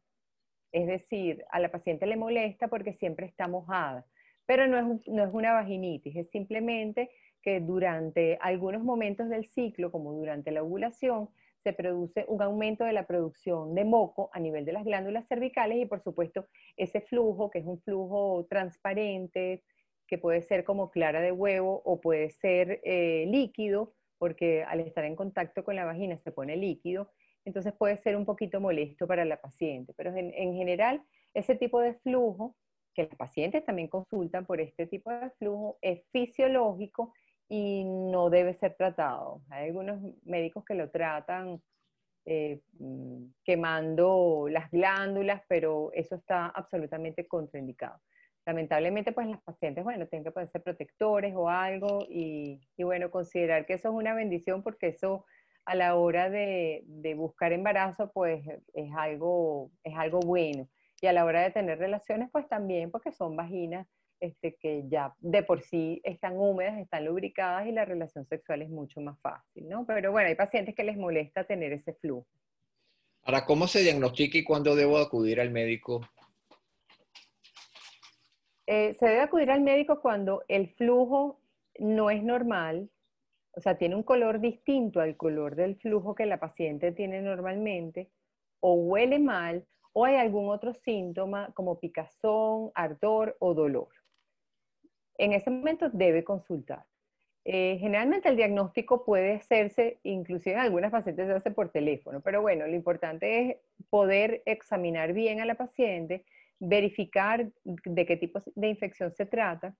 [0.72, 4.06] Es decir, a la paciente le molesta porque siempre está mojada,
[4.46, 7.10] pero no es, no es una vaginitis, es simplemente
[7.42, 11.28] que durante algunos momentos del ciclo, como durante la ovulación,
[11.62, 15.78] se produce un aumento de la producción de moco a nivel de las glándulas cervicales
[15.78, 19.62] y por supuesto ese flujo, que es un flujo transparente,
[20.06, 25.04] que puede ser como clara de huevo o puede ser eh, líquido, porque al estar
[25.04, 27.10] en contacto con la vagina se pone líquido,
[27.44, 29.92] entonces puede ser un poquito molesto para la paciente.
[29.96, 31.02] Pero en, en general,
[31.34, 32.56] ese tipo de flujo,
[32.94, 37.12] que los pacientes también consultan por este tipo de flujo, es fisiológico
[37.48, 39.42] y no debe ser tratado.
[39.50, 41.60] Hay algunos médicos que lo tratan
[42.24, 48.00] eh, mm, quemando las glándulas, pero eso está absolutamente contraindicado.
[48.46, 53.74] Lamentablemente, pues las pacientes, bueno, tienen que ponerse protectores o algo y, bueno, considerar que
[53.74, 55.24] eso es una bendición porque eso
[55.64, 58.42] a la hora de, de, buscar embarazo, pues
[58.74, 60.68] es algo, es algo bueno.
[61.00, 63.86] Y a la hora de tener relaciones, pues también porque son vaginas
[64.22, 68.70] este, que ya de por sí están húmedas, están lubricadas y la relación sexual es
[68.70, 69.84] mucho más fácil, ¿no?
[69.84, 72.28] Pero bueno, hay pacientes que les molesta tener ese flujo.
[73.24, 76.02] Ahora, ¿cómo se diagnostica y cuándo debo acudir al médico?
[78.66, 81.40] Eh, se debe acudir al médico cuando el flujo
[81.80, 82.90] no es normal,
[83.52, 88.10] o sea, tiene un color distinto al color del flujo que la paciente tiene normalmente,
[88.60, 93.88] o huele mal, o hay algún otro síntoma como picazón, ardor o dolor
[95.18, 96.84] en ese momento debe consultar.
[97.44, 102.40] Eh, generalmente el diagnóstico puede hacerse, inclusive en algunas pacientes se hace por teléfono, pero
[102.40, 103.56] bueno, lo importante es
[103.90, 106.24] poder examinar bien a la paciente,
[106.60, 109.74] verificar de qué tipo de infección se trata.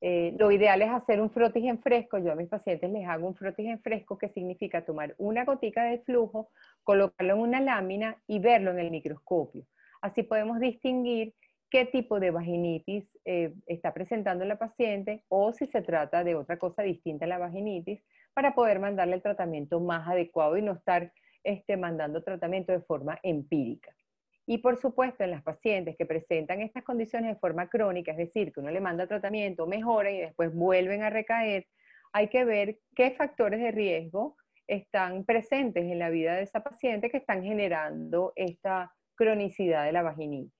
[0.00, 2.18] Eh, lo ideal es hacer un frotigen fresco.
[2.18, 6.00] Yo a mis pacientes les hago un frotigen fresco que significa tomar una gotica de
[6.00, 6.50] flujo,
[6.82, 9.64] colocarlo en una lámina y verlo en el microscopio.
[10.02, 11.34] Así podemos distinguir
[11.70, 16.58] qué tipo de vaginitis eh, está presentando la paciente o si se trata de otra
[16.58, 18.00] cosa distinta a la vaginitis
[18.34, 23.18] para poder mandarle el tratamiento más adecuado y no estar este, mandando tratamiento de forma
[23.22, 23.94] empírica.
[24.46, 28.52] Y por supuesto, en las pacientes que presentan estas condiciones de forma crónica, es decir,
[28.52, 31.66] que uno le manda tratamiento, mejora y después vuelven a recaer,
[32.12, 37.10] hay que ver qué factores de riesgo están presentes en la vida de esa paciente
[37.10, 40.52] que están generando esta cronicidad de la vaginitis.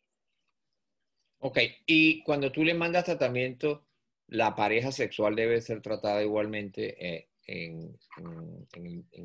[1.38, 3.86] Ok, y cuando tú le mandas tratamiento,
[4.28, 7.98] la pareja sexual debe ser tratada igualmente eh, en,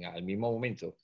[0.06, 0.96] al mismo momento.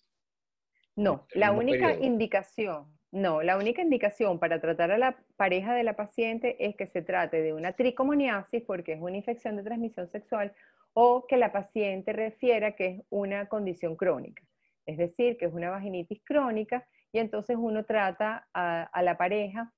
[0.97, 5.95] No, la única indicación, no, la única indicación para tratar a la pareja de la
[5.95, 10.53] paciente es que se trate de una tricomoniasis porque es una infección de transmisión sexual
[10.91, 14.43] o que la paciente refiera que es una condición crónica,
[14.85, 19.71] es decir, que es una vaginitis crónica y entonces uno trata a la pareja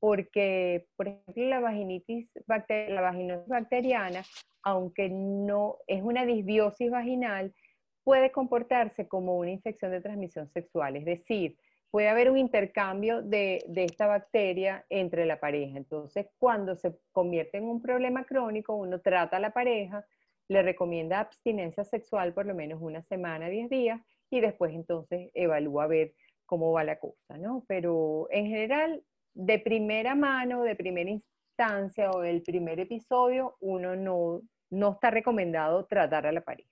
[0.00, 4.24] porque, por ejemplo, la vaginitis, vaginosis bacteriana,
[4.64, 7.54] aunque no es una disbiosis vaginal,
[8.02, 11.56] puede comportarse como una infección de transmisión sexual, es decir,
[11.92, 15.76] puede haber un intercambio de, de, esta bacteria entre la pareja.
[15.76, 20.02] Entonces, cuando se convierte en un problema crónico, uno trata a la pareja,
[20.48, 24.00] le recomienda abstinencia sexual por lo menos una semana, 10 días,
[24.30, 26.14] y después entonces evalúa a ver
[26.46, 27.62] cómo va la cosa, ¿no?
[27.68, 34.40] Pero en general, de primera mano, de primera instancia o del primer episodio, uno no,
[34.70, 36.70] no está recomendado tratar a la pareja.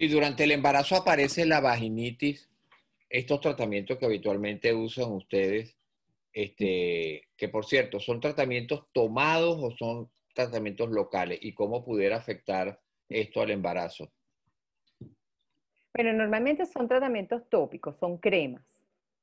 [0.00, 2.50] Si durante el embarazo aparece la vaginitis,
[3.08, 5.76] estos tratamientos que habitualmente usan ustedes,
[6.32, 11.38] este, que por cierto, ¿son tratamientos tomados o son tratamientos locales?
[11.42, 14.10] ¿Y cómo pudiera afectar esto al embarazo?
[15.94, 18.78] Bueno, normalmente son tratamientos tópicos, son cremas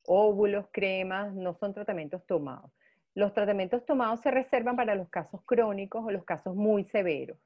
[0.07, 2.71] óvulos, cremas, no son tratamientos tomados.
[3.13, 7.37] Los tratamientos tomados se reservan para los casos crónicos o los casos muy severos.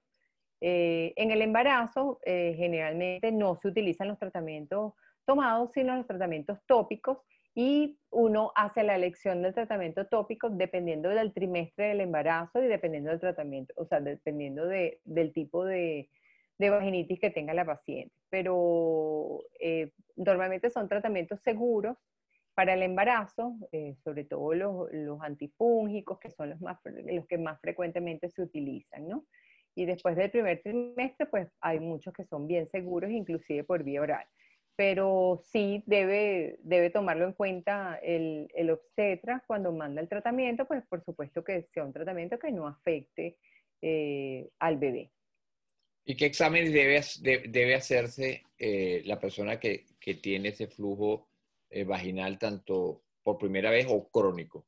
[0.61, 4.93] Eh, en el embarazo, eh, generalmente no se utilizan los tratamientos
[5.29, 7.19] tomados, sino los tratamientos tópicos
[7.53, 13.11] y uno hace la elección del tratamiento tópico dependiendo del trimestre del embarazo y dependiendo
[13.11, 16.09] del tratamiento, o sea, dependiendo del tipo de,
[16.57, 18.15] vaginitis que tenga la paciente.
[18.31, 21.95] Pero eh, normalmente son tratamientos seguros
[22.55, 27.61] para el embarazo, eh, sobre todo los, antifúngicos, que son los, más, los que más
[27.61, 29.27] frecuentemente se utilizan, ¿no?
[29.75, 34.01] Y después del primer trimestre, pues hay muchos que son bien seguros, inclusive por vía
[34.01, 34.25] oral.
[34.79, 40.85] Pero sí debe, debe tomarlo en cuenta el, el obstetra cuando manda el tratamiento, pues
[40.87, 43.35] por supuesto que sea un tratamiento que no afecte
[43.81, 45.11] eh, al bebé.
[46.05, 47.01] ¿Y qué exámenes debe,
[47.49, 51.27] debe hacerse eh, la persona que, que tiene ese flujo
[51.69, 54.65] eh, vaginal tanto por primera vez o crónico?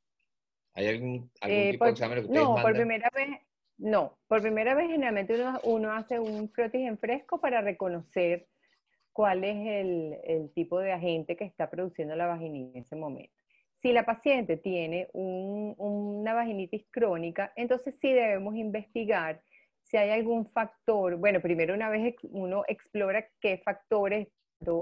[0.74, 3.30] ¿Hay algún, eh, tipo de examen que ustedes No, por primera vez,
[3.78, 4.18] no.
[4.28, 8.50] Por primera vez generalmente uno, hace un frotigen fresco para reconocer
[9.22, 9.56] cuál es
[10.26, 13.32] el, tipo de agente que está produciendo la vaginitis en ese momento.
[13.80, 19.40] Si la paciente tiene una vaginitis crónica, entonces sí debemos investigar
[19.84, 24.28] si hay algún factor, bueno, primero una vez uno explora qué factores,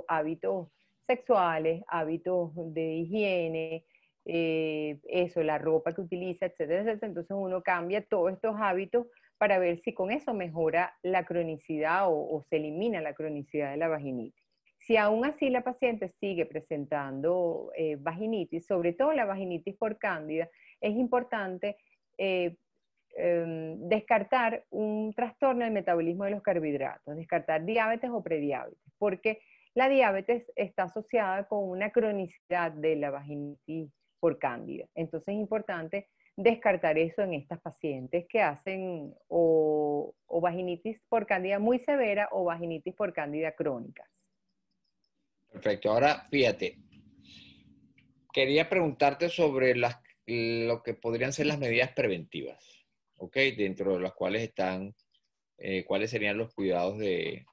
[0.08, 0.70] hábitos
[1.06, 3.84] sexuales, hábitos de higiene,
[4.24, 7.08] eh, eso, la ropa que utiliza, etcétera, etcétera.
[7.08, 9.08] Entonces uno cambia todos estos hábitos
[9.40, 13.88] para ver si con eso mejora la cronicidad o, se elimina la cronicidad de la
[13.88, 14.46] vaginitis.
[14.78, 20.50] Si aún así la paciente sigue presentando eh, vaginitis, sobre todo la vaginitis por cándida,
[20.82, 21.78] es importante
[22.18, 22.58] eh,
[23.16, 29.40] em, descartar un trastorno del metabolismo de los carbohidratos, descartar diabetes o prediabetes, porque
[29.74, 34.86] la diabetes está asociada con una cronicidad de la vaginitis por cándida.
[34.96, 36.08] Entonces es importante
[36.42, 42.96] descartar eso en estas pacientes que hacen o, vaginitis por cándida muy severa o vaginitis
[42.96, 44.08] por cándida crónicas.
[45.52, 45.92] Perfecto.
[45.92, 46.78] Ahora, fíjate,
[48.32, 52.64] quería preguntarte sobre las, lo que podrían ser las medidas preventivas,
[53.18, 53.36] ¿ok?
[53.58, 54.96] Dentro de las cuales están,
[55.58, 57.46] eh, cuáles serían los cuidados de,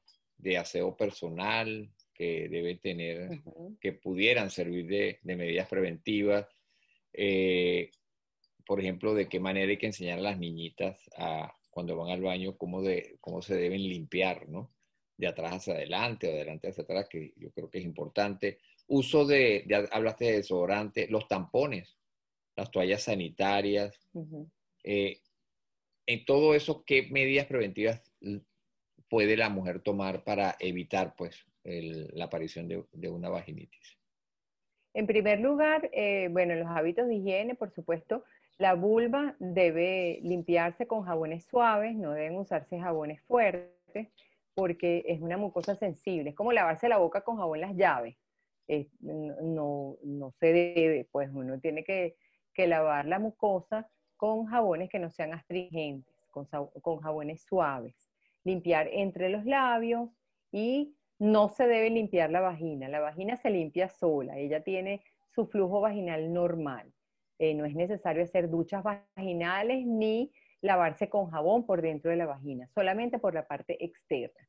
[0.57, 3.41] aseo personal que debe tener,
[3.81, 6.47] que pudieran servir de, de medidas preventivas,
[7.17, 7.91] eh,
[8.67, 12.21] por ejemplo, de qué manera hay que enseñar a las niñitas a, cuando van al
[12.21, 14.73] baño cómo, de, cómo se deben limpiar, ¿no?
[15.17, 18.59] De atrás hacia adelante o de adelante hacia atrás, que yo creo que es importante.
[18.89, 21.97] Uso de, ya hablaste de desodorante, los tampones,
[22.55, 23.99] las toallas sanitarias.
[24.85, 25.21] Eh,
[26.07, 28.03] en todo eso, ¿qué medidas preventivas
[29.09, 33.96] puede la mujer tomar para evitar, pues, la aparición de una vaginitis?
[34.97, 38.25] En primer lugar, eh, bueno, los hábitos de higiene, por supuesto,
[38.57, 44.09] la vulva debe limpiarse con jabones suaves, no deben usarse jabones fuertes,
[44.55, 46.31] porque es una mucosa sensible.
[46.31, 48.17] Es como lavarse la boca con jabón las llaves.
[49.01, 52.17] no, no, se debe, pues uno tiene que,
[52.57, 58.09] lavar la mucosa con jabones que no sean astringentes, con, con jabones suaves.
[58.45, 60.09] Limpiar entre los labios
[60.51, 62.89] y no se debe limpiar la vagina.
[62.89, 64.39] La vagina se limpia sola.
[64.39, 65.03] Ella tiene
[65.35, 66.93] su flujo vaginal normal.
[67.39, 72.27] Eh, no es necesario hacer duchas vaginales ni lavarse con jabón por dentro de la
[72.27, 74.49] vagina, solamente por la parte externa.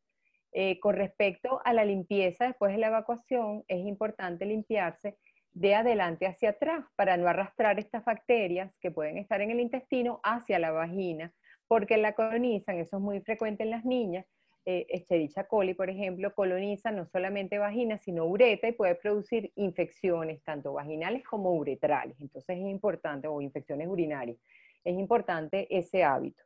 [0.53, 5.17] Eh, con respecto a la limpieza después de la evacuación, es importante limpiarse
[5.51, 10.19] de adelante hacia atrás para no arrastrar estas bacterias que pueden estar en el intestino
[10.23, 11.33] hacia la vagina,
[11.67, 14.25] porque la colonizan, eso es muy frecuente en las niñas,
[14.69, 20.73] eh, coli, por ejemplo, coloniza no solamente vagina, sino ureta y puede producir infecciones, tanto
[20.73, 22.19] vaginales como uretrales.
[22.19, 24.37] Entonces es importante, o infecciones urinarias,
[24.83, 26.43] es importante ese hábito.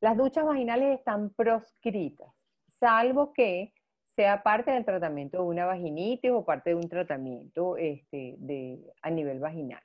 [0.00, 2.28] Las duchas vaginales están proscritas,
[2.68, 3.72] salvo que
[4.14, 9.08] sea parte del tratamiento de una vaginitis o parte de un tratamiento este, de, a
[9.08, 9.82] nivel vaginal.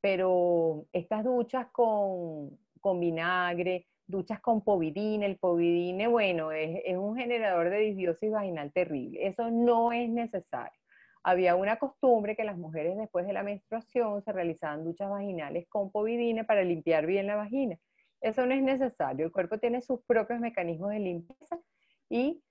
[0.00, 5.26] Pero estas duchas con, con vinagre, duchas con povidine.
[5.26, 9.26] El povidine, bueno, es, un generador de disbiosis vaginal terrible.
[9.26, 10.78] Eso no es necesario.
[11.22, 15.90] Había una costumbre que las mujeres después de la menstruación se realizaban duchas vaginales con
[15.90, 17.78] povidine para limpiar bien la vagina.
[18.20, 19.26] Eso no es necesario.
[19.26, 21.60] El cuerpo tiene sus propios mecanismos de limpieza
[22.08, 22.42] y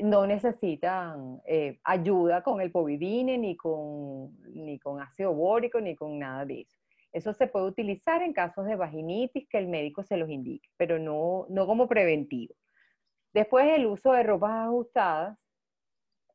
[0.00, 6.18] no necesitan eh, ayuda con el povidine, ni con, ni con ácido bórico, ni con
[6.18, 6.76] nada de eso.
[7.16, 10.98] Eso se puede utilizar en casos de vaginitis que el médico se los indique, pero
[10.98, 12.54] no, no como preventivo.
[13.32, 15.38] Después el uso de ropas ajustadas,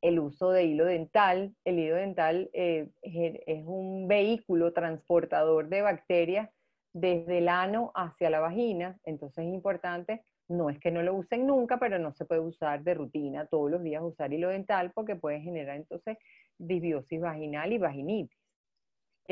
[0.02, 1.56] el uso de hilo dental.
[1.66, 6.50] El hilo dental eh, es un vehículo transportador de bacterias
[6.94, 11.46] desde el ano hacia la vagina, entonces es importante, no es que no lo usen
[11.46, 15.16] nunca, pero no se puede usar de rutina todos los días usar hilo dental porque
[15.16, 16.18] puede generar entonces
[16.58, 18.41] disbiosis vaginal y vaginitis.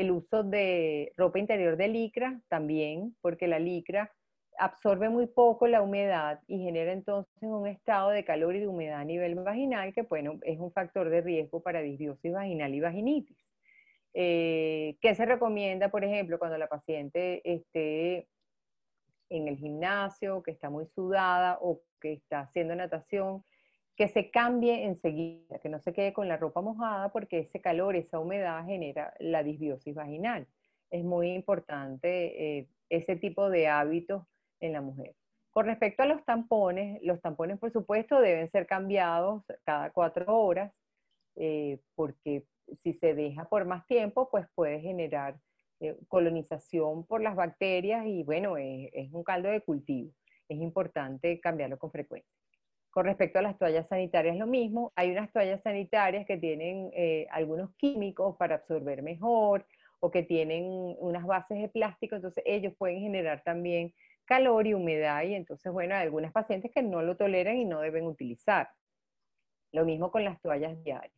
[0.00, 4.10] El uso de ropa interior de licra también, porque la licra
[4.56, 9.00] absorbe muy poco la humedad y genera entonces un estado de calor y de humedad
[9.00, 13.36] a nivel vaginal que bueno, es un factor de riesgo para disbiosis vaginal y vaginitis.
[14.14, 18.26] Eh, ¿Qué se recomienda, por ejemplo, cuando la paciente esté
[19.28, 23.44] en el gimnasio, que está muy sudada o que está haciendo natación?
[24.00, 27.96] Que se cambie enseguida, que no se quede con la ropa mojada porque ese calor,
[27.96, 30.46] esa humedad genera la disbiosis vaginal.
[30.90, 34.22] Es muy importante eh, ese tipo de hábitos
[34.60, 35.14] en la mujer.
[35.50, 40.72] Con respecto a los tampones, los tampones por supuesto deben ser cambiados cada cuatro horas
[41.36, 42.46] eh, porque
[42.82, 45.38] si se deja por más tiempo pues puede generar
[45.80, 50.10] eh, colonización por las bacterias y bueno, es un caldo de cultivo.
[50.48, 52.39] Es importante cambiarlo con frecuencia.
[52.90, 54.92] Con respecto a las toallas sanitarias, lo mismo.
[54.96, 59.64] Hay unas toallas sanitarias que tienen eh, algunos químicos para absorber mejor
[60.00, 60.64] o que tienen
[60.98, 63.92] unas bases de plástico, entonces ellos pueden generar también
[64.24, 67.80] calor y humedad y entonces, bueno, hay algunas pacientes que no lo toleran y no
[67.80, 68.70] deben utilizar.
[69.72, 71.12] Lo mismo con las toallas diarias.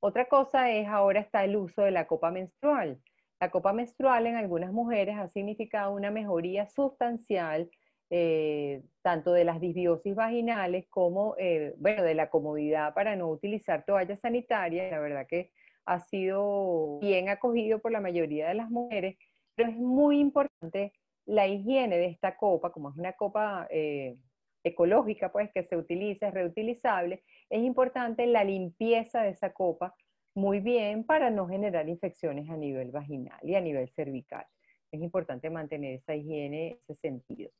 [0.00, 3.00] Otra cosa es ahora está el uso de la copa menstrual.
[3.40, 7.70] La copa menstrual en algunas mujeres ha significado una mejoría sustancial
[8.14, 13.86] eh, tanto de las disbiosis vaginales como, eh, bueno, de la comodidad para no utilizar
[13.86, 14.90] toallas sanitarias.
[14.90, 15.50] La verdad que
[15.86, 19.16] ha sido bien acogido por la mayoría de las mujeres,
[19.54, 20.92] pero es muy importante
[21.24, 24.18] la higiene de esta copa, como es una copa eh,
[24.62, 29.94] ecológica, pues que se utiliza, es reutilizable, es importante la limpieza de esa copa
[30.34, 34.44] muy bien para no generar infecciones a nivel vaginal y a nivel cervical.
[34.90, 37.50] Es importante mantener esa higiene en ese sentido.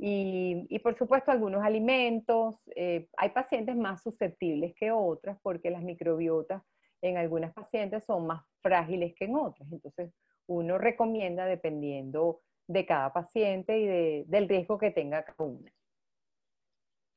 [0.00, 2.56] Y, por supuesto algunos alimentos.
[2.76, 6.62] Eh, hay pacientes más susceptibles que otras porque las microbiotas
[7.02, 9.70] en algunas pacientes son más frágiles que en otras.
[9.72, 10.12] Entonces
[10.46, 15.72] uno recomienda dependiendo de cada paciente y del riesgo que tenga cada una.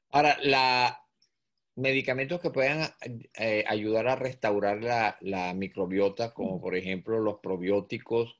[0.09, 1.01] Ahora, la,
[1.75, 2.89] medicamentos que puedan
[3.37, 8.39] eh, ayudar a restaurar la, microbiota, como por ejemplo los probióticos,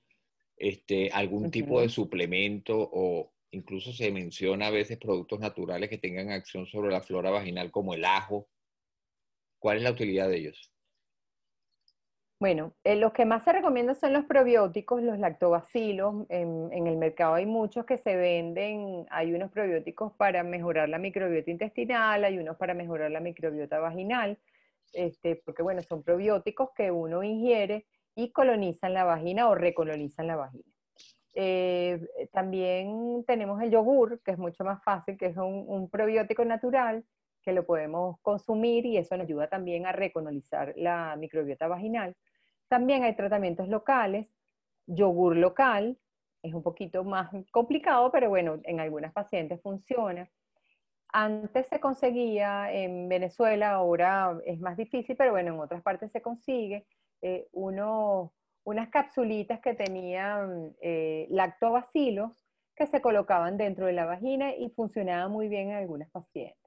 [0.57, 6.31] este, algún tipo de suplemento o incluso se menciona a veces productos naturales que tengan
[6.31, 8.47] acción sobre la flora vaginal como el ajo.
[9.59, 10.71] ¿Cuál es la utilidad de ellos?
[12.39, 16.25] Bueno, eh, los que más se recomiendan son los probióticos, los lactobacilos.
[16.29, 19.05] En, el mercado hay muchos que se venden.
[19.11, 24.39] Hay unos probióticos para mejorar la microbiota intestinal, hay unos para mejorar la microbiota vaginal,
[24.93, 27.85] este, porque bueno, son probióticos que uno ingiere
[28.15, 30.70] y colonizan la vagina o recolonizan la vagina.
[31.34, 31.99] Eh,
[32.34, 37.05] también tenemos el yogur, que es mucho más fácil, que es un, un probiótico natural
[37.41, 42.15] que lo podemos consumir y eso nos ayuda también a recolonizar la microbiota vaginal.
[42.67, 44.27] También hay tratamientos locales,
[44.86, 45.97] yogur local,
[46.43, 50.29] es un poquito más complicado, pero bueno, en algunas pacientes funciona.
[51.13, 56.21] Antes se conseguía en Venezuela, ahora es más difícil, pero bueno, en otras partes se
[56.21, 56.86] consigue
[57.21, 57.47] eh,
[58.64, 62.32] unas capsulitas que tenían eh, lactobacilos
[62.76, 66.57] que se colocaban dentro de la vagina y funcionaban muy bien en algunas pacientes.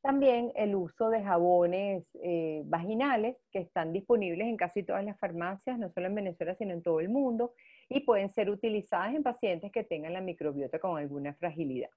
[0.00, 5.78] También el uso de jabones eh, vaginales que están disponibles en casi todas las farmacias,
[5.78, 7.52] no solo en Venezuela, sino en todo el mundo,
[7.88, 11.90] y pueden ser utilizadas en pacientes que tengan la microbiota con alguna fragilidad.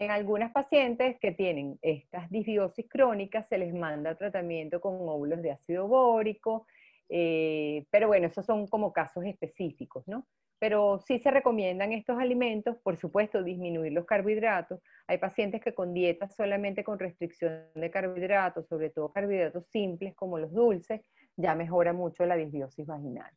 [0.00, 5.52] En algunas pacientes que tienen estas disbiosis crónicas se les manda tratamiento con óvulos de
[5.52, 6.66] ácido bórico,
[7.08, 10.26] eh, pero bueno, esos son como casos específicos, ¿no?
[10.64, 14.80] pero sí se recomiendan estos alimentos, por supuesto, disminuir los carbohidratos.
[15.06, 20.38] Hay pacientes que con dietas solamente con restricción de carbohidratos, sobre todo carbohidratos simples como
[20.38, 21.02] los dulces,
[21.36, 23.30] ya mejora mucho la disbiosis vaginal.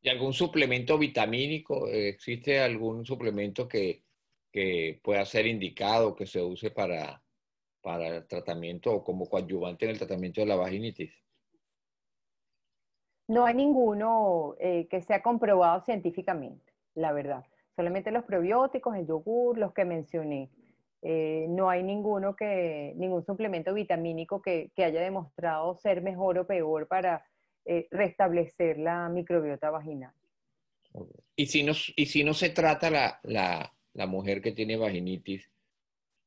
[0.00, 1.88] ¿Y algún suplemento vitamínico?
[1.88, 4.04] ¿Existe algún suplemento que,
[4.52, 7.20] que pueda ser indicado, que se use para,
[7.80, 11.12] para el tratamiento o como coadyuvante en el tratamiento de la vaginitis?
[13.30, 17.44] No hay ninguno eh, que sea comprobado científicamente, la verdad.
[17.76, 20.50] Solamente los probióticos, el yogur, los que mencioné.
[21.00, 26.88] Eh, no hay ninguno que, ningún suplemento vitamínico que, haya demostrado ser mejor o peor
[26.88, 27.24] para
[27.66, 30.12] eh, restablecer la microbiota vaginal.
[31.36, 32.90] Y si no, y si no se trata
[33.22, 35.48] la, la mujer que tiene vaginitis,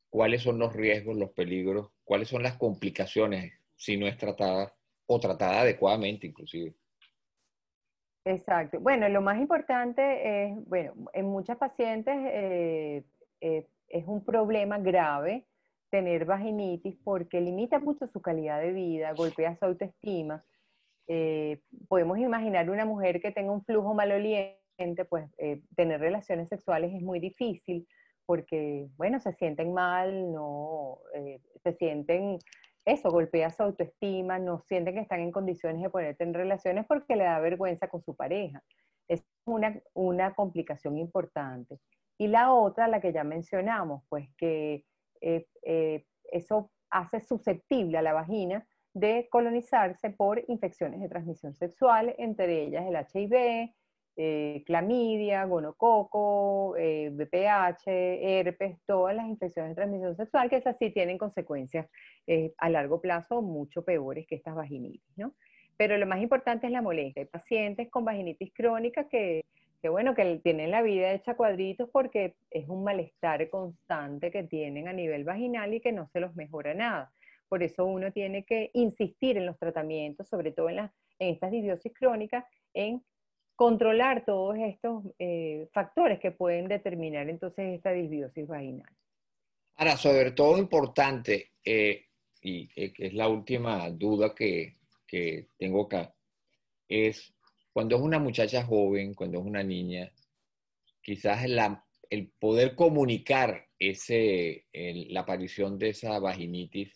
[0.10, 1.92] ¿cuáles son los riesgos, los peligros?
[2.06, 4.74] ¿Cuáles son las complicaciones si no es tratada
[5.06, 6.74] o tratada adecuadamente inclusive?
[8.26, 8.80] Exacto.
[8.80, 13.04] Bueno, lo más importante es, bueno, en muchas pacientes eh,
[13.42, 15.46] eh, es un problema grave
[15.90, 20.44] tener vaginitis porque limita mucho su calidad de vida, golpea su autoestima.
[21.08, 25.30] Eh, podemos imaginar una mujer que tenga un flujo maloliente, pues
[25.76, 27.86] tener relaciones sexuales es muy difícil
[28.26, 31.00] porque, bueno, se sienten mal, no,
[31.62, 32.40] se sienten
[32.86, 37.16] eso, golpea su autoestima, no sienten que están en condiciones de ponerte en relaciones porque
[37.16, 38.62] le da vergüenza con su pareja.
[39.08, 41.80] Es una, una complicación importante.
[42.18, 44.86] Y la otra, la que ya mencionamos, pues que
[45.22, 52.14] eh, eh, eso hace susceptible a la vagina de colonizarse por infecciones de transmisión sexual,
[52.18, 53.74] entre ellas el HIV,
[54.16, 60.92] eh, clamidia, gonococo, eh, BPH, herpes, todas las infecciones de transmisión sexual, que esas sí
[60.92, 61.88] tienen consecuencias
[62.28, 65.34] eh, a largo plazo mucho peores que estas vaginitis, ¿no?
[65.78, 67.24] Pero lo más importante es la molestia.
[67.24, 69.44] Hay pacientes con vaginitis crónica que,
[69.82, 74.88] que, bueno, que tienen la vida hecha cuadritos porque es un malestar constante que tienen
[74.88, 77.12] a nivel vaginal y que no se los mejora nada.
[77.50, 81.50] Por eso uno tiene que insistir en los tratamientos, sobre todo en, las, en estas
[81.50, 82.46] disbiosis crónicas,
[82.76, 83.04] en
[83.56, 88.92] controlar todos estos eh, factores que pueden determinar entonces esta disbiosis vaginal.
[89.76, 92.06] Ahora, sobre todo importante, eh,
[92.42, 94.76] y es la última duda que,
[95.08, 96.14] que tengo acá,
[96.88, 97.34] es
[97.72, 100.12] cuando es una muchacha joven, cuando es una niña,
[101.02, 101.44] quizás
[102.10, 106.92] el poder comunicar ese, la aparición de esa vaginitis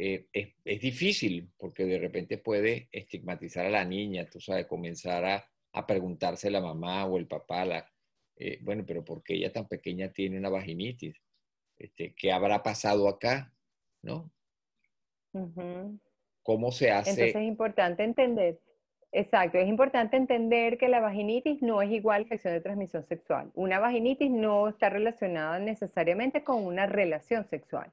[0.00, 5.50] eh, es, difícil porque de repente puede estigmatizar a la niña, tú sabes, comenzar a,
[5.72, 7.90] a preguntarse la mamá o el papá, la,
[8.36, 11.20] eh, bueno, pero ¿por qué ella tan pequeña tiene una vaginitis?
[11.78, 13.52] Este, ¿Qué habrá pasado acá?
[14.02, 14.30] ¿No?
[16.42, 17.10] ¿Cómo se hace?
[17.10, 18.60] Entonces es importante entender
[19.10, 23.50] Exacto, es importante entender que la vaginitis no es igual a infección de transmisión sexual.
[23.54, 27.90] Una vaginitis no está relacionada necesariamente con una relación sexual.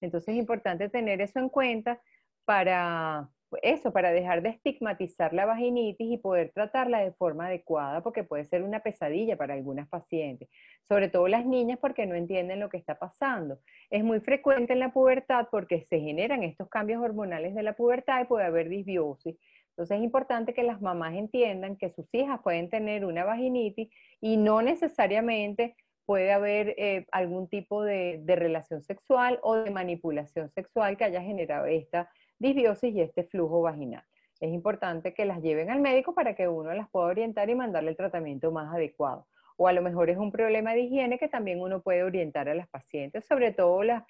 [0.00, 2.00] Entonces es importante tener eso en cuenta
[2.44, 3.28] para
[3.62, 8.44] eso, para dejar de estigmatizar la vaginitis y poder tratarla de forma adecuada, porque puede
[8.44, 10.48] ser una pesadilla para algunas pacientes,
[10.88, 13.58] sobre todo las niñas porque no entienden lo que está pasando.
[13.90, 18.22] Es muy frecuente en la pubertad porque se generan estos cambios hormonales de la pubertad
[18.22, 19.36] y puede haber disbiosis
[19.76, 23.90] entonces es importante que las mamás entiendan que sus hijas pueden tener una vaginitis
[24.22, 25.76] y no necesariamente
[26.06, 31.66] puede haber eh, algún tipo de, relación sexual o de manipulación sexual que haya generado
[31.66, 34.04] esta disbiosis y este flujo vaginal.
[34.40, 37.90] Es importante que las lleven al médico para que uno las pueda orientar y mandarle
[37.90, 39.26] el tratamiento más adecuado.
[39.56, 42.54] O a lo mejor es un problema de higiene que también uno puede orientar a
[42.54, 44.04] las pacientes, sobre todo las,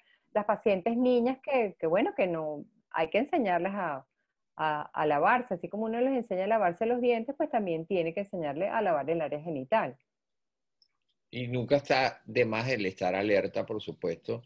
[0.45, 4.05] pacientes niñas que, bueno, que no hay que enseñarles a,
[4.55, 8.19] a, lavarse, así como uno les enseña a lavarse los dientes, pues también tiene que
[8.19, 9.97] enseñarle a lavar el área genital.
[11.31, 14.43] Y nunca está de más el estar alerta, por supuesto,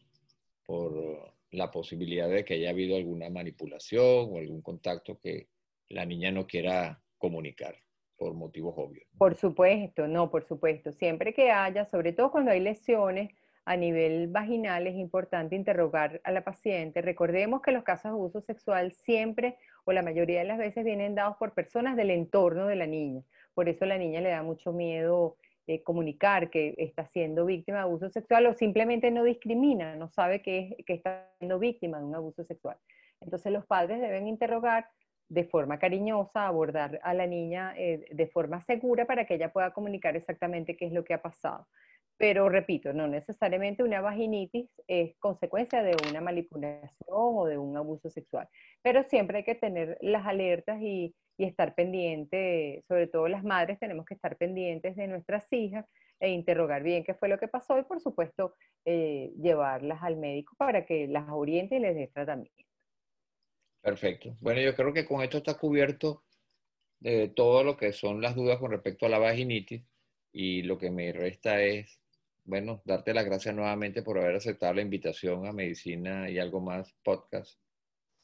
[0.66, 5.48] por la posibilidad de que haya habido alguna manipulación o algún contacto que
[5.90, 7.76] la niña no quiera comunicar
[8.18, 9.06] por motivos obvios.
[9.18, 10.92] Por supuesto, no, por supuesto.
[10.92, 13.32] Siempre que haya, sobre todo cuando hay lesiones
[13.66, 17.02] a nivel vaginal, es importante interrogar a la paciente.
[17.02, 21.16] Recordemos que los casos de abuso sexual siempre o la mayoría de las veces vienen
[21.16, 23.24] dados por personas del entorno de la niña.
[23.54, 25.38] Por eso la niña le da mucho miedo
[25.72, 30.42] eh, comunicar que está siendo víctima de abuso sexual o simplemente no discrimina, no sabe
[30.42, 32.76] que, está siendo víctima de un abuso sexual.
[33.22, 34.90] Entonces los padres deben interrogar
[35.30, 39.72] de forma cariñosa, abordar a la niña eh, de forma segura para que ella pueda
[39.72, 41.68] comunicar exactamente qué es lo que ha pasado.
[42.18, 48.10] Pero repito, no necesariamente una vaginitis es consecuencia de una manipulación o de un abuso
[48.10, 48.50] sexual.
[48.82, 51.16] Pero siempre hay que tener las alertas y,
[51.46, 55.86] estar pendiente, sobre todo las madres tenemos que estar pendientes de nuestras hijas
[56.20, 60.56] e interrogar bien qué fue lo que pasó y por supuesto eh, llevarlas al médico
[60.58, 62.64] para que las oriente y les dé tratamiento.
[63.82, 64.38] Perfecto.
[64.40, 66.24] Bueno, yo creo que con esto está cubierto
[67.00, 69.84] de todo lo que son las dudas con respecto a la vaginitis
[70.32, 72.02] y lo que me resta es
[72.44, 76.94] bueno, darte las gracias nuevamente por haber aceptado la invitación a Medicina y algo más
[77.04, 77.60] podcast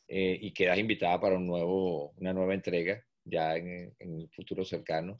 [0.07, 4.63] eh, y quedas invitada para un nuevo, una nueva entrega ya en, en el futuro
[4.65, 5.19] cercano.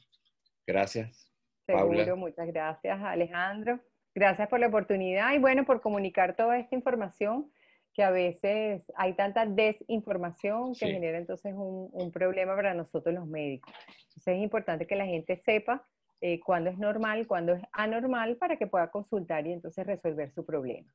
[0.66, 1.32] Gracias.
[1.66, 3.80] Seguro, muchas gracias Alejandro.
[4.14, 7.52] Gracias por la oportunidad y bueno, por comunicar toda esta información
[7.94, 13.26] que a veces hay tanta desinformación que genera entonces un, un problema para nosotros los
[13.26, 13.72] médicos.
[14.08, 15.86] Entonces es importante que la gente sepa
[16.20, 20.44] eh, cuándo es normal, cuándo es anormal, para que pueda consultar y entonces resolver su
[20.44, 20.92] problema.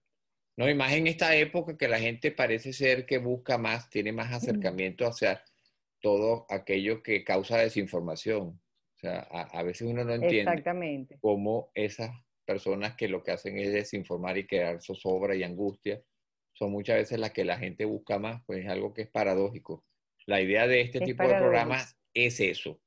[0.57, 4.11] No, y más en esta época que la gente parece ser que busca más, tiene
[4.11, 5.41] más acercamiento hacia
[6.03, 8.59] todo aquello que causa desinformación.
[8.95, 12.11] O sea, a, veces uno no entiende cómo esas
[12.45, 16.03] personas que lo que hacen es desinformar y crear zozobra y angustia,
[16.51, 19.85] son muchas veces las que la gente busca más, pues es algo que es paradójico.
[20.25, 22.81] La idea de este tipo de programas es eso,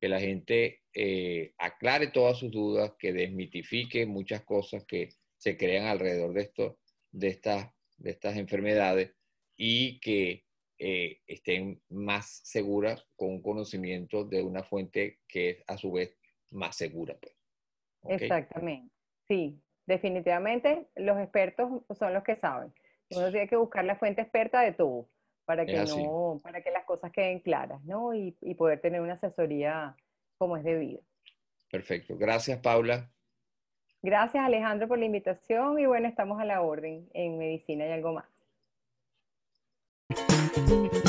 [0.00, 5.86] que la gente eh, aclare todas sus dudas, que desmitifique muchas cosas que se crean
[5.86, 6.78] alrededor de, esto,
[7.12, 9.12] de, estas, de estas enfermedades
[9.56, 10.45] y que
[10.78, 16.16] eh, estén más seguras con un conocimiento de una fuente que es a su vez
[16.50, 17.16] más segura.
[17.20, 18.22] Pues.
[18.22, 18.92] Exactamente,
[19.26, 22.72] sí, definitivamente los expertos son los que saben.
[23.10, 25.08] Uno tiene que buscar la fuente experta de todo
[25.44, 28.12] para que, no, para que las cosas queden claras, ¿no?
[28.14, 29.96] Y, y, poder tener una asesoría
[30.38, 31.00] como es debido.
[31.70, 32.16] Perfecto.
[32.18, 33.08] Gracias, Paula.
[34.02, 38.12] Gracias, Alejandro, por la invitación y bueno, estamos a la orden en medicina y algo
[38.12, 38.26] más.
[40.56, 41.05] thank you